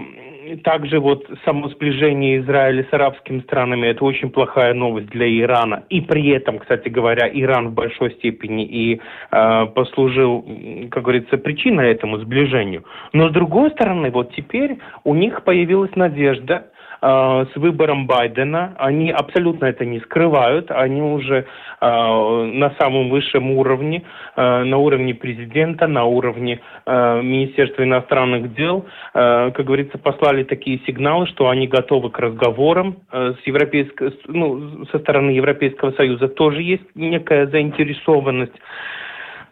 также 0.57 1.01
вот 1.01 1.27
само 1.45 1.69
сближение 1.69 2.39
Израиля 2.41 2.87
с 2.91 2.93
арабскими 2.93 3.41
странами– 3.41 3.87
это 3.89 4.05
очень 4.05 4.31
плохая 4.31 4.75
новость 4.75 5.09
для 5.09 5.27
Ирана. 5.27 5.85
И 5.89 6.01
при 6.01 6.29
этом, 6.31 6.59
кстати 6.59 6.89
говоря, 6.89 7.29
Иран 7.29 7.69
в 7.69 7.75
большой 7.75 8.13
степени 8.13 8.65
и 8.65 9.01
э, 9.31 9.67
послужил, 9.75 10.45
как 10.91 11.03
говорится, 11.03 11.39
причиной 11.39 11.91
этому 11.91 12.19
сближению. 12.19 12.85
Но 13.13 13.29
с 13.29 13.33
другой 13.33 13.71
стороны, 13.71 14.11
вот 14.11 14.35
теперь 14.35 14.79
у 15.05 15.15
них 15.15 15.45
появилась 15.45 15.95
надежда, 15.97 16.69
с 17.01 17.51
выбором 17.57 18.07
Байдена. 18.07 18.75
Они 18.79 19.11
абсолютно 19.11 19.67
это 19.67 19.85
не 19.85 20.01
скрывают. 20.01 20.71
Они 20.71 21.01
уже 21.01 21.47
э, 21.81 21.87
на 21.87 22.75
самом 22.79 23.11
высшем 23.11 23.51
уровне, 23.53 24.03
э, 24.37 24.65
на 24.65 24.79
уровне 24.79 25.15
президента, 25.15 25.87
на 25.87 26.05
уровне 26.05 26.61
Министерства 26.87 27.83
иностранных 27.83 28.55
дел, 28.55 28.87
как 29.13 29.65
говорится, 29.65 29.99
послали 29.99 30.43
такие 30.45 30.81
сигналы, 30.87 31.27
что 31.27 31.49
они 31.49 31.67
готовы 31.67 32.11
к 32.11 32.19
разговорам 32.19 32.97
с 33.13 33.37
европейской, 33.45 34.13
ну, 34.27 34.87
со 34.87 34.99
стороны 34.99 35.31
Европейского 35.31 35.93
Союза. 35.93 36.29
Тоже 36.29 36.63
есть 36.63 36.85
некая 36.95 37.47
заинтересованность 37.47 38.55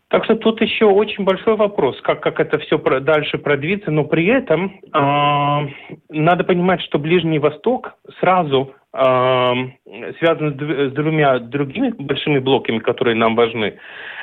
так 0.08 0.24
что 0.24 0.36
тут 0.36 0.60
еще 0.60 0.84
очень 0.84 1.24
большой 1.24 1.56
вопрос, 1.56 2.00
как, 2.02 2.20
как 2.20 2.38
это 2.38 2.58
все 2.60 2.78
дальше 3.00 3.38
продвинется, 3.38 3.90
но 3.90 4.04
при 4.04 4.26
этом 4.26 4.80
э, 4.80 5.92
надо 6.10 6.44
понимать, 6.44 6.80
что 6.82 6.98
Ближний 6.98 7.40
Восток 7.40 7.94
сразу 8.20 8.72
э, 8.92 9.52
связан 10.20 10.56
с, 10.56 10.90
с 10.90 10.92
двумя 10.92 11.40
другими 11.40 11.90
большими 11.90 12.38
блоками, 12.38 12.78
которые 12.78 13.16
нам 13.16 13.34
важны. 13.34 13.78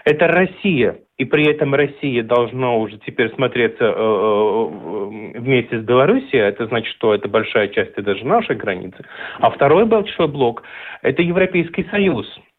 Это 0.05 0.27
Россия, 0.27 0.99
и 1.17 1.25
при 1.25 1.45
этом 1.51 1.75
Россия 1.75 2.23
должна 2.23 2.75
уже 2.75 2.97
теперь 2.99 3.33
смотреться 3.33 3.83
э, 3.83 3.89
э, 3.93 5.39
вместе 5.39 5.81
с 5.81 5.83
Белоруссией, 5.83 6.43
это 6.43 6.65
значит, 6.67 6.93
что 6.95 7.13
это 7.13 7.27
большая 7.27 7.67
часть 7.67 7.97
и 7.97 8.01
даже 8.01 8.25
нашей 8.25 8.55
границы. 8.55 9.03
А 9.39 9.49
второй 9.49 9.83
большой 9.83 10.29
блок– 10.29 10.63
это 11.01 11.21
Европейский 11.21 11.83
Союз– 11.91 12.25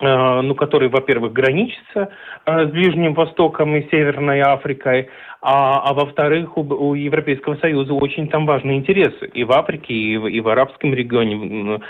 ну, 0.00 0.54
который, 0.54 0.88
во-первых, 0.88 1.32
граничится 1.32 2.10
э, 2.44 2.66
с 2.66 2.70
Ближним 2.70 3.14
Востоком 3.14 3.74
и 3.76 3.88
Северной 3.90 4.42
Африкой, 4.42 5.08
а, 5.40 5.80
а 5.88 5.94
во-вторых, 5.94 6.58
у, 6.58 6.62
у 6.62 6.94
Европейского 6.94 7.56
Союза 7.56 7.94
очень 7.94 8.28
там 8.28 8.44
важные 8.44 8.78
интересы 8.78 9.26
и 9.32 9.44
в 9.44 9.52
Африке, 9.52 9.94
и 9.94 10.16
в, 10.18 10.26
и 10.26 10.40
в 10.40 10.48
арабском 10.48 10.92
регионе. 10.92 11.80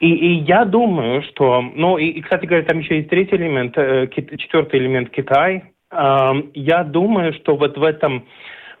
И, 0.00 0.08
и 0.08 0.32
я 0.42 0.64
думаю, 0.64 1.22
что, 1.22 1.62
ну, 1.62 1.98
и, 1.98 2.06
и, 2.06 2.20
кстати 2.20 2.46
говоря, 2.46 2.64
там 2.64 2.80
еще 2.80 2.96
есть 2.96 3.10
третий 3.10 3.36
элемент, 3.36 3.78
э, 3.78 4.08
четвертый 4.08 4.80
элемент 4.80 5.10
Китай. 5.10 5.64
Я 5.92 6.84
думаю, 6.84 7.32
что 7.32 7.56
вот 7.56 7.76
в 7.76 7.82
этом 7.82 8.24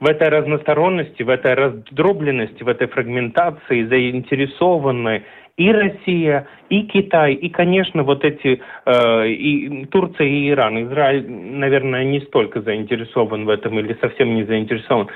в 0.00 0.06
этой 0.08 0.28
разносторонности, 0.28 1.22
в 1.22 1.28
этой 1.28 1.54
раздробленности, 1.54 2.62
в 2.62 2.68
этой 2.68 2.86
фрагментации 2.86 3.84
заинтересованы 3.84 5.24
и 5.60 5.70
Россия, 5.72 6.46
и 6.70 6.84
Китай, 6.84 7.34
и, 7.34 7.50
конечно, 7.50 8.02
вот 8.02 8.24
эти 8.24 8.62
э, 8.86 9.28
и 9.28 9.84
Турция 9.86 10.26
и 10.26 10.48
Иран. 10.48 10.84
Израиль, 10.84 11.30
наверное, 11.30 12.02
не 12.02 12.20
столько 12.20 12.62
заинтересован 12.62 13.44
в 13.44 13.50
этом 13.50 13.78
или 13.78 13.94
совсем 14.00 14.34
не 14.34 14.44
заинтересован. 14.44 15.08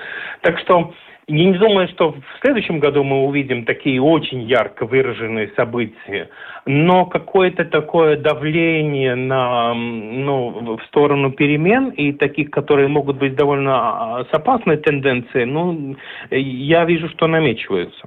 Так 0.42 0.58
что 0.58 0.92
я 1.28 1.44
не 1.46 1.56
думаю, 1.56 1.88
что 1.88 2.12
в 2.12 2.22
следующем 2.42 2.78
году 2.78 3.04
мы 3.04 3.24
увидим 3.24 3.64
такие 3.64 4.02
очень 4.02 4.42
ярко 4.42 4.84
выраженные 4.84 5.50
события, 5.56 6.28
но 6.66 7.06
какое-то 7.06 7.64
такое 7.64 8.18
давление 8.18 9.14
на, 9.14 9.72
ну, 9.72 10.76
в 10.76 10.84
сторону 10.88 11.32
перемен 11.32 11.88
и 11.88 12.12
таких, 12.12 12.50
которые 12.50 12.88
могут 12.88 13.16
быть 13.16 13.34
довольно 13.34 13.72
а, 14.18 14.24
с 14.30 14.34
опасной 14.34 14.76
тенденцией, 14.76 15.46
ну, 15.46 15.96
я 16.30 16.84
вижу, 16.84 17.08
что 17.08 17.28
намечиваются. 17.28 18.06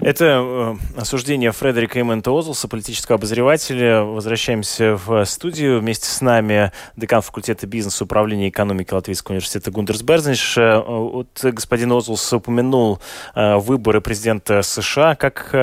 Это 0.00 0.76
э, 0.96 1.00
осуждение 1.00 1.52
Фредерика 1.52 2.00
Эммента 2.00 2.30
Озлса, 2.30 2.68
политического 2.68 3.16
обозревателя. 3.16 4.02
Возвращаемся 4.02 4.96
в 4.96 5.24
студию. 5.24 5.80
Вместе 5.80 6.08
с 6.08 6.20
нами 6.20 6.72
декан 6.96 7.22
факультета 7.22 7.66
бизнеса 7.66 8.04
управления 8.04 8.48
экономики 8.48 8.92
Латвийского 8.92 9.32
университета 9.32 9.70
Гундерс 9.70 10.02
Берзнич. 10.02 10.56
Э, 10.56 10.82
вот 10.86 11.28
господин 11.42 11.92
Озлс 11.92 12.32
упомянул 12.32 13.00
э, 13.34 13.56
выборы 13.56 14.00
президента 14.00 14.62
США. 14.62 15.14
Как 15.14 15.54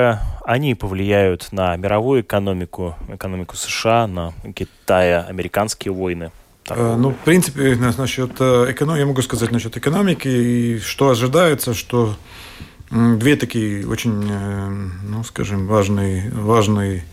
они 0.44 0.74
повлияют 0.74 1.48
на 1.52 1.76
мировую 1.76 2.22
экономику, 2.22 2.96
экономику 3.08 3.56
США, 3.56 4.06
на 4.06 4.32
Китая, 4.54 5.24
американские 5.28 5.92
войны? 5.92 6.30
Ну, 6.68 7.10
в 7.10 7.24
принципе, 7.24 7.76
насчет 7.76 8.32
экономики, 8.32 8.98
я 8.98 9.06
могу 9.06 9.22
сказать 9.22 9.52
насчет 9.52 9.76
экономики, 9.76 10.26
и 10.26 10.78
что 10.80 11.10
ожидается, 11.10 11.74
что 11.74 12.16
две 12.90 13.36
такие 13.36 13.86
очень, 13.86 14.26
э, 14.30 14.88
ну, 15.08 15.24
скажем, 15.24 15.66
важные, 15.66 16.30
важные 16.30 17.04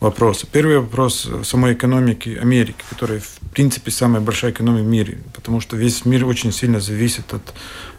вопросы. 0.00 0.46
Первый 0.50 0.78
вопрос 0.78 1.28
самой 1.44 1.72
экономики 1.74 2.38
Америки, 2.40 2.84
которая, 2.90 3.20
в 3.20 3.38
принципе, 3.52 3.90
самая 3.90 4.20
большая 4.20 4.50
экономика 4.52 4.84
в 4.84 4.88
мире, 4.88 5.18
потому 5.34 5.60
что 5.60 5.76
весь 5.76 6.04
мир 6.04 6.26
очень 6.26 6.52
сильно 6.52 6.80
зависит 6.80 7.32
от 7.32 7.54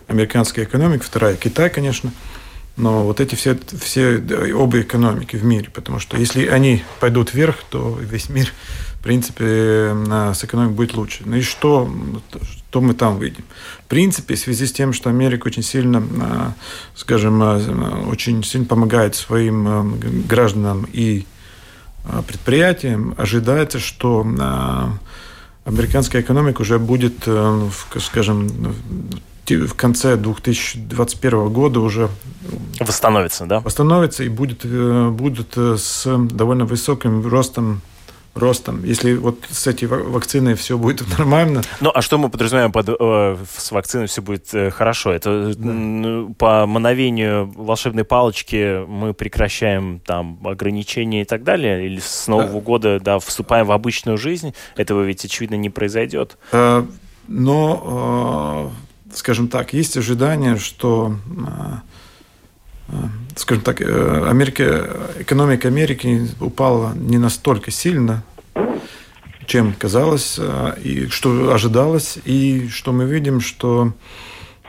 американской 0.08 0.66
экономики. 0.66 1.04
Вторая– 1.04 1.36
Китай, 1.38 1.70
конечно. 1.70 2.12
но 2.78 3.04
вот 3.06 3.20
эти 3.22 3.36
все, 3.36 3.58
все 3.82 4.18
обе 4.54 4.82
экономики 4.82 5.36
в 5.38 5.44
мире, 5.44 5.70
потому 5.74 6.00
что 6.00 6.18
если 6.18 6.46
они 6.46 6.84
пойдут 7.00 7.34
вверх, 7.34 7.64
то 7.70 7.98
весь 8.00 8.30
мир, 8.30 8.54
принципе, 9.06 9.96
с 10.34 10.44
экономикой 10.44 10.74
будет 10.74 10.94
лучше. 10.96 11.22
Ну 11.26 11.36
и 11.36 11.42
что, 11.42 11.88
что 12.42 12.82
мы 12.82 12.96
там 12.96 13.20
видим? 13.20 13.44
В 13.84 13.88
принципе, 13.88 14.34
в 14.34 14.40
связи 14.40 14.66
с 14.66 14.72
тем, 14.72 14.94
что 14.94 15.12
Америка 15.12 15.46
очень 15.46 15.62
сильно, 15.62 16.04
а, 16.22 16.54
скажем, 16.96 17.40
а, 17.44 17.58
очень 18.10 18.44
сильно 18.44 18.66
помогает 18.66 19.16
своим 19.16 19.68
а, 19.68 19.84
гражданам 20.28 20.88
и 20.92 21.26
предприятиям, 22.28 23.14
ожидается, 23.18 23.80
что 23.80 24.26
американская 25.66 26.22
экономика 26.22 26.62
уже 26.62 26.78
будет, 26.78 27.28
скажем, 28.00 28.48
в 29.48 29.74
конце 29.74 30.16
2021 30.16 31.50
года 31.50 31.80
уже 31.80 32.10
восстановится, 32.80 33.46
да? 33.46 33.60
Восстановится 33.60 34.24
и 34.24 34.30
будет, 34.30 34.62
э, 34.64 35.10
будет 35.10 35.58
э, 35.58 35.78
с 35.78 36.06
довольно 36.32 36.66
высоким 36.66 37.26
ростом 37.28 37.82
ростом. 38.36 38.84
Если 38.84 39.16
вот 39.16 39.40
с 39.50 39.66
этой 39.68 39.88
вакциной 39.88 40.56
все 40.56 40.78
будет 40.78 41.08
нормально. 41.18 41.62
Ну, 41.80 41.92
а 41.94 42.02
что 42.02 42.18
мы 42.18 42.30
подразумеваем 42.30 42.72
под 42.72 42.90
э, 42.90 43.38
с 43.58 43.72
вакциной 43.72 44.08
все 44.08 44.22
будет 44.22 44.54
э, 44.54 44.70
хорошо? 44.70 45.12
Это 45.12 45.54
да. 45.56 46.34
по 46.38 46.66
мановению 46.66 47.52
волшебной 47.56 48.04
палочки 48.04 48.86
мы 48.86 49.14
прекращаем 49.14 50.00
там 50.00 50.40
ограничения 50.46 51.22
и 51.22 51.26
так 51.26 51.44
далее? 51.44 51.86
Или 51.86 52.00
с 52.00 52.28
Нового 52.28 52.54
да. 52.54 52.60
года, 52.60 53.00
да, 53.00 53.20
вступаем 53.20 53.66
в 53.66 53.72
обычную 53.72 54.18
жизнь? 54.18 54.54
Этого 54.76 55.04
ведь, 55.04 55.24
очевидно, 55.26 55.56
не 55.56 55.70
произойдет. 55.70 56.38
А, 56.52 56.86
но 57.28 58.72
скажем 59.18 59.48
так, 59.48 59.74
есть 59.74 59.98
ожидание, 59.98 60.58
что 60.58 61.16
э, 61.26 61.42
э, 61.42 61.78
скажем 63.36 63.64
так, 63.64 63.82
э, 63.82 64.28
Америка, 64.28 65.10
экономика 65.20 65.68
Америки 65.68 66.28
упала 66.40 66.94
не 66.96 67.18
настолько 67.18 67.72
сильно, 67.72 68.24
чем 69.46 69.74
казалось, 69.74 70.40
и 70.84 71.08
что 71.10 71.54
ожидалось, 71.54 72.18
и 72.26 72.68
что 72.70 72.92
мы 72.94 73.06
видим, 73.06 73.42
что, 73.42 73.94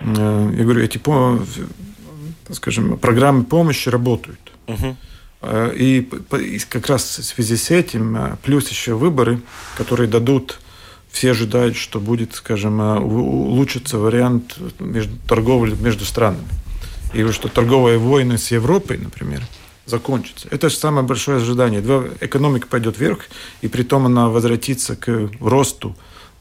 я 0.01 0.65
говорю, 0.65 0.83
эти, 0.83 1.01
скажем, 2.53 2.99
программы 2.99 3.45
помощи 3.45 3.89
работают. 3.89 4.53
Угу. 4.67 4.97
И 5.75 6.11
как 6.69 6.89
раз 6.89 7.19
в 7.19 7.25
связи 7.25 7.57
с 7.57 7.71
этим, 7.71 8.37
плюс 8.43 8.69
еще 8.69 8.95
выборы, 8.95 9.41
которые 9.79 10.09
дадут 10.09 10.59
все 11.17 11.31
ожидают, 11.31 11.77
что 11.77 11.99
будет, 11.99 12.35
скажем, 12.35 12.79
э, 12.81 12.99
улучшиться 12.99 13.99
вариант 13.99 14.59
между, 14.79 15.17
торговли 15.27 15.75
между 15.81 16.05
странами. 16.05 16.47
И 17.17 17.33
что 17.33 17.49
торговые 17.49 17.97
войны 17.97 18.37
с 18.37 18.51
Европой, 18.51 18.99
например, 18.99 19.41
закончатся. 19.87 20.49
Это 20.51 20.69
же 20.69 20.77
самое 20.77 21.07
большое 21.07 21.39
ожидание. 21.39 21.81
Экономика 22.21 22.67
пойдет 22.67 22.99
вверх, 22.99 23.21
и 23.63 23.69
при 23.69 23.85
том 23.85 24.05
она 24.05 24.29
возвратится 24.29 24.97
к 24.97 25.31
росту. 25.41 25.97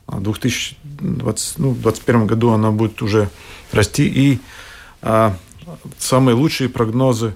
В 0.07 0.21
2021 0.21 2.19
ну, 2.19 2.25
году 2.25 2.49
она 2.49 2.71
будет 2.71 3.01
уже 3.01 3.29
расти. 3.71 4.05
И 4.05 4.39
а, 5.01 5.37
самые 5.97 6.35
лучшие 6.35 6.67
прогнозы 6.67 7.35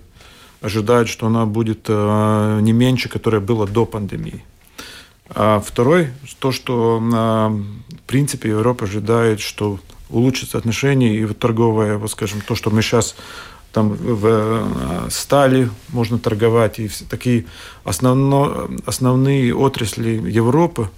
ожидают, 0.60 1.08
что 1.08 1.28
она 1.28 1.46
будет 1.46 1.86
а, 1.88 2.60
не 2.60 2.74
меньше, 2.74 3.08
которая 3.08 3.40
была 3.40 3.66
до 3.66 3.86
пандемии. 3.86 4.44
А 5.30 5.62
второй, 5.66 6.10
то, 6.40 6.52
что 6.52 7.02
а, 7.14 7.48
в 7.50 8.02
принципе 8.06 8.50
Европа 8.50 8.84
ожидает, 8.84 9.40
что 9.40 9.80
улучшатся 10.10 10.58
отношения 10.58 11.16
и 11.16 11.26
торговое, 11.28 11.98
вот 11.98 12.12
скажем, 12.12 12.42
то, 12.42 12.56
что 12.56 12.70
мы 12.70 12.82
сейчас 12.82 13.16
там 13.72 13.90
в 13.90 14.26
а, 14.26 15.08
стали 15.10 15.70
можно 15.90 16.18
торговать, 16.18 16.80
и 16.80 16.88
все 16.88 17.06
такие 17.06 17.46
основно, 17.84 18.70
основные 18.86 19.56
отрасли 19.56 20.10
Европы, 20.10 20.90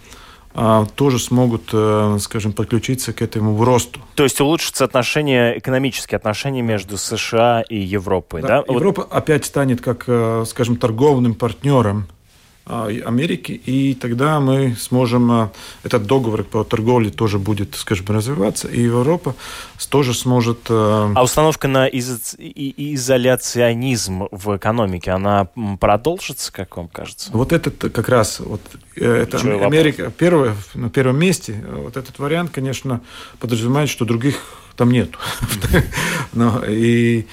тоже 0.95 1.17
смогут, 1.19 1.69
э, 1.71 2.17
скажем, 2.19 2.52
подключиться 2.52 3.13
к 3.13 3.21
этому 3.21 3.63
росту. 3.63 4.02
То 4.15 4.24
есть 4.24 4.41
улучшатся 4.41 4.84
отношения, 4.84 5.58
экономические 5.58 6.17
отношения 6.17 6.62
между 6.62 6.97
США 6.97 7.63
и 7.69 7.78
Европой, 7.78 8.41
да? 8.41 8.63
да? 8.67 8.74
Европа 8.74 9.04
вот... 9.04 9.13
опять 9.13 9.45
станет, 9.45 9.80
как, 9.80 10.04
э, 10.08 10.43
скажем, 10.45 10.76
торговым 10.76 11.36
партнером 11.36 12.08
а, 12.10 12.20
Америки, 12.71 13.51
и 13.51 13.93
тогда 13.95 14.39
мы 14.39 14.75
сможем, 14.79 15.31
а, 15.31 15.51
этот 15.84 16.05
договор 16.05 16.43
по 16.43 16.63
торговле 16.63 17.10
тоже 17.10 17.38
будет, 17.38 17.75
скажем, 17.75 18.05
развиваться, 18.07 18.69
и 18.69 18.81
Европа 18.81 19.36
тоже 19.89 20.13
сможет... 20.13 20.60
А, 20.69 21.12
а 21.13 21.23
установка 21.23 21.67
на 21.67 21.88
из... 21.88 22.36
изоляционизм 22.39 24.27
в 24.31 24.55
экономике, 24.55 25.12
она 25.12 25.49
продолжится, 25.79 26.53
как 26.53 26.77
вам 26.77 26.88
кажется? 26.88 27.29
Вот 27.34 27.51
этот 27.51 27.91
как 27.93 28.07
раз, 28.07 28.39
вот, 28.39 28.62
э, 28.95 29.23
это 29.23 29.38
Чего 29.39 29.65
Америка 29.65 30.12
первое, 30.17 30.55
на 30.73 30.89
первом 30.89 31.19
месте, 31.19 31.65
вот 31.69 31.97
этот 31.97 32.19
вариант, 32.19 32.51
конечно, 32.51 33.01
подразумевает, 33.39 33.89
что 33.89 34.05
других 34.05 34.36
там 34.77 34.91
нет. 34.91 35.10
Но, 36.34 36.63
и 36.65 37.25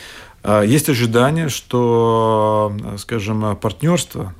есть 0.65 0.89
ожидание, 0.89 1.49
что, 1.49 2.73
скажем, 2.97 3.57
партнерство 3.57 4.35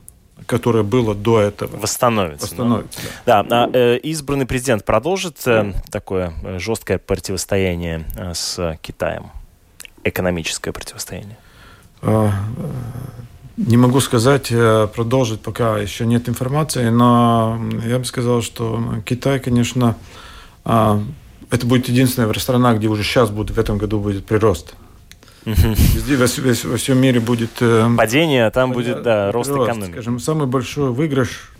которое 0.47 0.83
было 0.83 1.15
до 1.15 1.41
этого. 1.41 1.77
Восстановится. 1.77 2.47
Восстановится, 2.47 3.01
да. 3.27 3.43
да. 3.43 3.65
А, 3.65 3.71
э, 3.73 3.99
избранный 3.99 4.47
президент 4.47 4.85
продолжит 4.85 5.37
э, 5.47 5.73
такое 5.91 6.33
э, 6.43 6.59
жесткое 6.59 6.99
противостояние 6.99 8.07
с 8.35 8.79
Китаем? 8.83 9.31
Экономическое 10.05 10.73
противостояние? 10.73 11.37
А, 12.03 12.33
не 13.59 13.77
могу 13.77 13.99
сказать, 14.01 14.49
э, 14.51 14.87
продолжит, 14.95 15.41
пока 15.41 15.79
еще 15.79 16.07
нет 16.07 16.29
информации, 16.29 16.91
но 16.91 17.61
я 17.85 17.99
бы 17.99 18.05
сказал, 18.05 18.41
что 18.41 18.81
Китай, 19.05 19.41
конечно, 19.41 19.97
а, 20.65 21.03
это 21.51 21.67
будет 21.67 21.89
единственная 21.89 22.33
страна, 22.35 22.75
где 22.75 22.87
уже 22.87 23.03
сейчас 23.03 23.31
будет, 23.31 23.57
в 23.57 23.59
этом 23.59 23.79
году 23.79 23.99
будет 23.99 24.27
прирост. 24.27 24.75
Везде, 25.55 26.17
во, 26.17 26.71
во 26.71 26.77
всем 26.77 26.99
мире 26.99 27.21
будет... 27.21 27.51
Э, 27.61 27.89
Падение, 27.97 28.47
а 28.47 28.51
там 28.51 28.73
будет, 28.73 29.03
да, 29.03 29.33
рост, 29.33 29.51
рост 29.51 29.71
экономики. 29.71 29.93
Скажем, 29.93 30.21
самый 30.21 30.47
большой 30.47 30.91
выигрыш 30.91 31.53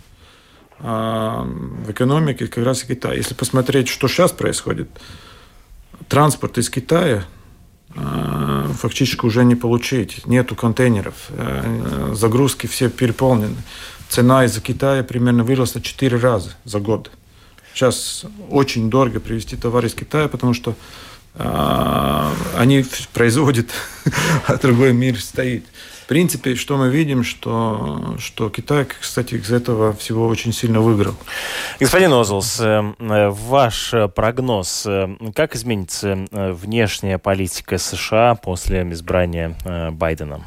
э, 0.79 0.83
в 0.83 1.91
экономике 1.91 2.47
как 2.47 2.63
раз 2.63 2.83
и 2.83 2.87
Китай. 2.87 3.17
Если 3.17 3.33
посмотреть, 3.33 3.87
что 3.87 4.07
сейчас 4.07 4.31
происходит, 4.31 4.89
транспорт 6.07 6.57
из 6.57 6.69
Китая 6.69 7.25
э, 7.95 8.67
фактически 8.77 9.25
уже 9.25 9.43
не 9.43 9.55
получить. 9.55 10.25
Нету 10.27 10.55
контейнеров, 10.55 11.15
э, 11.29 12.13
загрузки 12.13 12.67
все 12.67 12.89
переполнены. 12.89 13.57
Цена 14.09 14.45
из-за 14.45 14.61
Китая 14.61 15.03
примерно 15.03 15.43
выросла 15.43 15.81
4 15.81 16.17
раза 16.17 16.51
за 16.63 16.79
год. 16.79 17.11
Сейчас 17.73 18.25
очень 18.49 18.89
дорого 18.89 19.19
привезти 19.19 19.55
товар 19.55 19.85
из 19.85 19.93
Китая, 19.93 20.27
потому 20.27 20.53
что 20.53 20.75
они 21.35 22.83
производят, 23.13 23.67
а 24.47 24.57
другой 24.57 24.93
мир 24.93 25.19
стоит. 25.19 25.65
В 26.03 26.07
принципе, 26.09 26.55
что 26.55 26.75
мы 26.75 26.89
видим, 26.89 27.23
что, 27.23 28.15
что 28.17 28.49
Китай, 28.49 28.85
кстати, 28.85 29.35
из 29.35 29.51
этого 29.51 29.93
всего 29.93 30.25
очень 30.25 30.51
сильно 30.53 30.81
выиграл. 30.81 31.13
Господин 31.79 32.11
Озлс, 32.13 32.59
э, 32.59 32.93
ваш 33.29 33.93
прогноз, 34.15 34.87
э, 34.87 35.07
как 35.35 35.55
изменится 35.55 36.25
э, 36.31 36.51
внешняя 36.51 37.19
политика 37.19 37.77
США 37.77 38.33
после 38.33 38.81
избрания 38.89 39.55
Байдена? 39.91 40.39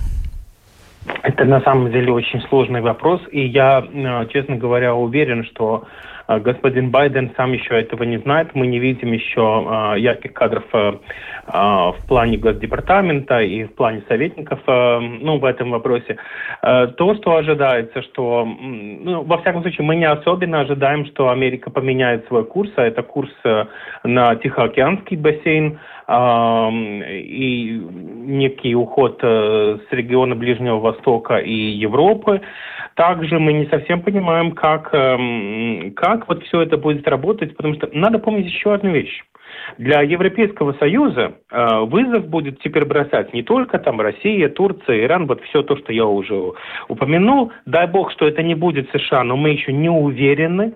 Это 1.23 1.45
на 1.45 1.61
самом 1.61 1.93
деле 1.93 2.13
очень 2.13 2.43
сложный 2.49 2.81
вопрос, 2.81 3.21
и 3.31 3.47
я, 3.47 3.87
честно 4.33 4.57
говоря, 4.57 4.97
уверен, 4.97 5.45
что 5.45 5.85
а, 5.85 6.12
господин 6.39 6.91
Байден 6.91 7.33
сам 7.37 7.53
еще 7.53 7.79
этого 7.79 8.05
не 8.05 8.19
знает. 8.19 8.55
Мы 8.55 8.67
не 8.67 8.79
видим 8.79 9.13
еще 9.13 9.43
а, 9.69 9.95
ярких 9.95 10.33
кадров 10.33 10.65
а, 10.73 11.93
в 11.93 12.07
плане 12.07 12.37
Госдепартамента 12.39 13.41
и 13.41 13.65
в 13.65 13.75
плане 13.75 14.03
советников 14.09 14.61
ну, 14.67 15.39
в 15.39 15.45
этом 15.45 15.71
вопросе. 15.71 16.17
То, 16.61 17.15
что 17.17 17.37
ожидается, 17.37 18.03
что, 18.03 18.45
ну, 18.45 19.23
во 19.23 19.39
всяком 19.39 19.63
случае, 19.63 19.85
мы 19.85 19.97
не 19.97 20.05
особенно 20.05 20.61
ожидаем, 20.61 21.07
что 21.07 21.31
Америка 21.31 21.71
поменяет 21.71 22.27
свой 22.29 22.45
курс, 22.45 22.71
а 22.77 22.83
это 22.83 23.03
курс 23.03 23.33
на 24.05 24.37
Тихоокеанский 24.37 25.17
бассейн, 25.17 25.79
и 26.13 27.81
некий 28.23 28.75
уход 28.75 29.19
э, 29.23 29.79
с 29.89 29.93
региона 29.93 30.35
Ближнего 30.35 30.79
Востока 30.79 31.37
и 31.37 31.53
Европы. 31.53 32.41
Также 32.95 33.39
мы 33.39 33.53
не 33.53 33.67
совсем 33.67 34.03
понимаем, 34.03 34.53
как, 34.53 34.91
эм, 34.93 35.93
как 35.95 36.29
вот 36.29 36.43
все 36.45 36.61
это 36.61 36.77
будет 36.77 37.09
работать, 37.09 37.57
потому 37.57 37.75
что 37.75 37.89
надо 37.93 38.19
помнить 38.19 38.47
еще 38.47 38.75
одну 38.75 38.91
вещь. 38.91 39.23
Для 39.79 40.03
Европейского 40.03 40.75
Союза 40.75 41.35
э, 41.51 41.79
вызов 41.81 42.27
будет 42.29 42.61
теперь 42.61 42.85
бросать 42.85 43.33
не 43.33 43.43
только 43.43 43.79
там 43.79 44.01
Россия, 44.01 44.49
Турция, 44.49 45.05
Иран, 45.05 45.27
вот 45.27 45.43
все 45.45 45.63
то, 45.63 45.77
что 45.77 45.93
я 45.93 46.07
уже 46.07 46.53
упомянул. 46.89 47.53
Дай 47.67 47.87
бог, 47.87 48.13
что 48.13 48.27
это 48.27 48.43
не 48.43 48.55
будет 48.55 48.91
США, 48.91 49.25
но 49.25 49.37
мы 49.37 49.51
еще 49.51 49.73
не 49.73 49.91
уверены. 49.91 50.75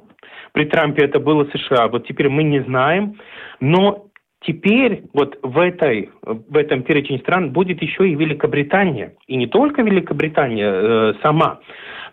При 0.52 0.64
Трампе 0.64 1.04
это 1.04 1.20
было 1.20 1.46
США, 1.52 1.88
вот 1.88 2.06
теперь 2.06 2.30
мы 2.30 2.42
не 2.42 2.60
знаем. 2.60 3.16
Но 3.60 4.05
Теперь 4.40 5.04
вот 5.12 5.38
в, 5.42 5.58
этой, 5.58 6.10
в 6.22 6.56
этом 6.56 6.82
перечне 6.82 7.18
стран 7.18 7.52
будет 7.52 7.82
еще 7.82 8.08
и 8.08 8.14
Великобритания. 8.14 9.14
И 9.26 9.36
не 9.36 9.46
только 9.46 9.82
Великобритания 9.82 10.70
э, 10.70 11.14
сама. 11.22 11.60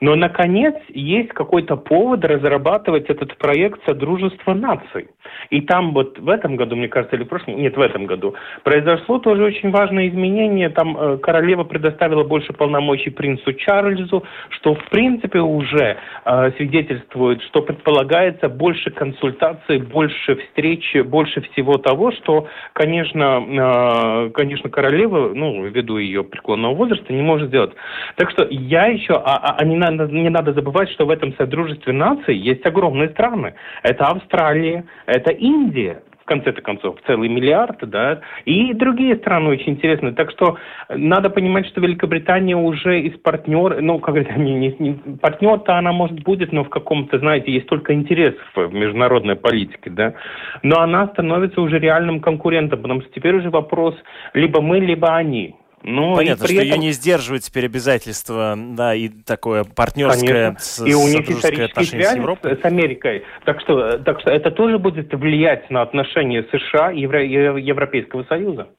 Но, 0.03 0.15
наконец, 0.15 0.75
есть 0.89 1.29
какой-то 1.29 1.77
повод 1.77 2.25
разрабатывать 2.25 3.09
этот 3.09 3.37
проект 3.37 3.79
Содружества 3.85 4.53
наций. 4.53 5.07
И 5.49 5.61
там 5.61 5.93
вот 5.93 6.19
в 6.19 6.27
этом 6.27 6.57
году, 6.57 6.75
мне 6.75 6.89
кажется, 6.89 7.15
или 7.15 7.23
в 7.23 7.29
прошлом, 7.29 7.55
нет, 7.55 7.77
в 7.77 7.79
этом 7.79 8.05
году, 8.05 8.35
произошло 8.65 9.19
тоже 9.19 9.45
очень 9.45 9.71
важное 9.71 10.09
изменение. 10.09 10.67
Там 10.67 10.97
э, 10.97 11.17
королева 11.19 11.63
предоставила 11.63 12.25
больше 12.25 12.51
полномочий 12.51 13.11
принцу 13.11 13.53
Чарльзу, 13.53 14.25
что 14.49 14.75
в 14.75 14.83
принципе 14.89 15.39
уже 15.39 15.95
э, 16.25 16.51
свидетельствует, 16.57 17.41
что 17.43 17.61
предполагается 17.61 18.49
больше 18.49 18.91
консультаций, 18.91 19.77
больше 19.77 20.35
встреч, 20.35 20.97
больше 21.05 21.39
всего 21.53 21.77
того, 21.77 22.11
что, 22.11 22.47
конечно, 22.73 24.27
э, 24.27 24.31
конечно, 24.31 24.69
королева, 24.69 25.31
ну, 25.33 25.63
ввиду 25.63 25.97
ее 25.97 26.25
преклонного 26.25 26.75
возраста, 26.75 27.13
не 27.13 27.21
может 27.21 27.47
сделать. 27.47 27.71
Так 28.17 28.31
что 28.31 28.45
я 28.49 28.87
еще, 28.87 29.13
а, 29.13 29.37
а, 29.37 29.55
а 29.59 29.63
не, 29.63 29.77
надо, 29.77 29.92
не 29.93 30.29
надо 30.29 30.53
забывать, 30.53 30.89
что 30.91 31.05
в 31.05 31.09
этом 31.09 31.33
Содружестве 31.35 31.93
наций 31.93 32.35
есть 32.35 32.65
огромные 32.65 33.09
страны. 33.09 33.55
Это 33.83 34.05
Австралия, 34.05 34.85
это 35.05 35.31
Индия, 35.31 36.03
в 36.23 36.25
конце-то 36.25 36.61
концов, 36.61 36.95
целый 37.05 37.27
миллиард, 37.27 37.77
да, 37.89 38.21
и 38.45 38.73
другие 38.73 39.17
страны 39.17 39.49
очень 39.49 39.73
интересные. 39.73 40.13
Так 40.13 40.31
что 40.31 40.57
надо 40.89 41.29
понимать, 41.29 41.67
что 41.67 41.81
Великобритания 41.81 42.55
уже 42.55 43.01
из 43.01 43.19
партнер, 43.19 43.81
ну, 43.81 43.99
как 43.99 44.15
говорят, 44.15 44.37
не, 44.37 44.53
не, 44.53 44.75
не, 44.79 45.17
партнер-то 45.17 45.77
она, 45.77 45.91
может, 45.91 46.23
будет, 46.23 46.53
но 46.53 46.63
в 46.63 46.69
каком-то, 46.69 47.19
знаете, 47.19 47.51
есть 47.51 47.67
только 47.67 47.93
интерес 47.93 48.35
в 48.55 48.73
международной 48.73 49.35
политике, 49.35 49.89
да, 49.89 50.13
но 50.61 50.79
она 50.79 51.07
становится 51.07 51.59
уже 51.59 51.77
реальным 51.77 52.21
конкурентом, 52.21 52.81
потому 52.81 53.01
что 53.01 53.11
теперь 53.11 53.35
уже 53.35 53.49
вопрос 53.49 53.95
либо 54.33 54.61
мы, 54.61 54.79
либо 54.79 55.13
они. 55.13 55.55
Ну, 55.83 56.15
Понятно, 56.15 56.45
что 56.45 56.53
этом... 56.53 56.65
ее 56.65 56.77
не 56.77 56.91
сдерживает 56.91 57.43
теперь 57.43 57.65
обязательства, 57.65 58.55
да, 58.57 58.95
и 58.95 59.09
такое 59.09 59.63
партнерское 59.63 60.55
с, 60.57 60.85
и 60.85 60.93
у 60.93 61.07
них 61.07 61.29
исторические 61.29 61.85
связи 61.85 62.19
с, 62.19 62.61
с 62.61 62.65
Америкой. 62.65 63.23
Так 63.45 63.59
что, 63.61 63.97
так 63.99 64.21
что 64.21 64.31
это 64.31 64.51
тоже 64.51 64.79
будет 64.79 65.13
влиять 65.13 65.69
на 65.69 65.81
отношения 65.81 66.45
США 66.51 66.91
и 66.91 67.01
Европейского 67.01 68.23
Союза. 68.23 68.69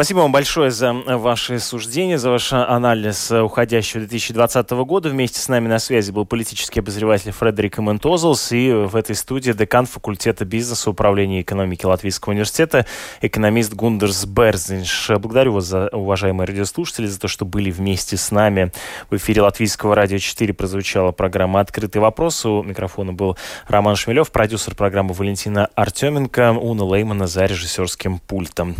Спасибо 0.00 0.20
вам 0.20 0.32
большое 0.32 0.70
за 0.70 0.94
ваши 0.94 1.58
суждения, 1.58 2.16
за 2.16 2.30
ваш 2.30 2.54
анализ 2.54 3.30
уходящего 3.30 4.00
2020 4.00 4.70
года. 4.70 5.10
Вместе 5.10 5.40
с 5.40 5.46
нами 5.46 5.68
на 5.68 5.78
связи 5.78 6.10
был 6.10 6.24
политический 6.24 6.80
обозреватель 6.80 7.32
Фредерик 7.32 7.76
Ментозелс 7.76 8.50
и 8.52 8.72
в 8.72 8.96
этой 8.96 9.14
студии 9.14 9.52
декан 9.52 9.84
факультета 9.84 10.46
бизнеса 10.46 10.88
управления 10.88 11.42
экономики 11.42 11.84
Латвийского 11.84 12.32
университета, 12.32 12.86
экономист 13.20 13.74
Гундерс 13.74 14.24
Берзинш. 14.24 15.10
Благодарю 15.18 15.52
вас, 15.52 15.66
за, 15.66 15.88
уважаемые 15.88 16.46
радиослушатели, 16.46 17.04
за 17.04 17.20
то, 17.20 17.28
что 17.28 17.44
были 17.44 17.70
вместе 17.70 18.16
с 18.16 18.30
нами. 18.30 18.72
В 19.10 19.16
эфире 19.16 19.42
Латвийского 19.42 19.94
радио 19.94 20.16
4 20.16 20.54
прозвучала 20.54 21.12
программа 21.12 21.60
«Открытый 21.60 22.00
вопрос». 22.00 22.46
У 22.46 22.62
микрофона 22.62 23.12
был 23.12 23.36
Роман 23.68 23.96
Шмелев, 23.96 24.30
продюсер 24.30 24.74
программы 24.74 25.12
Валентина 25.12 25.68
Артеменко, 25.74 26.52
Уна 26.52 26.84
Леймана 26.84 27.26
за 27.26 27.44
режиссерским 27.44 28.18
пультом. 28.20 28.76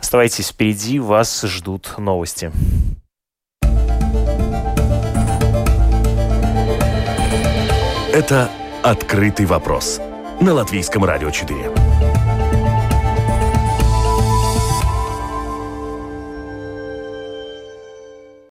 Оставайтесь 0.00 0.50
Впереди 0.62 1.00
вас 1.00 1.42
ждут 1.42 1.98
новости. 1.98 2.52
Это 8.12 8.48
«Открытый 8.84 9.46
вопрос» 9.46 10.00
на 10.40 10.54
Латвийском 10.54 11.04
радио 11.04 11.32
4. 11.32 11.81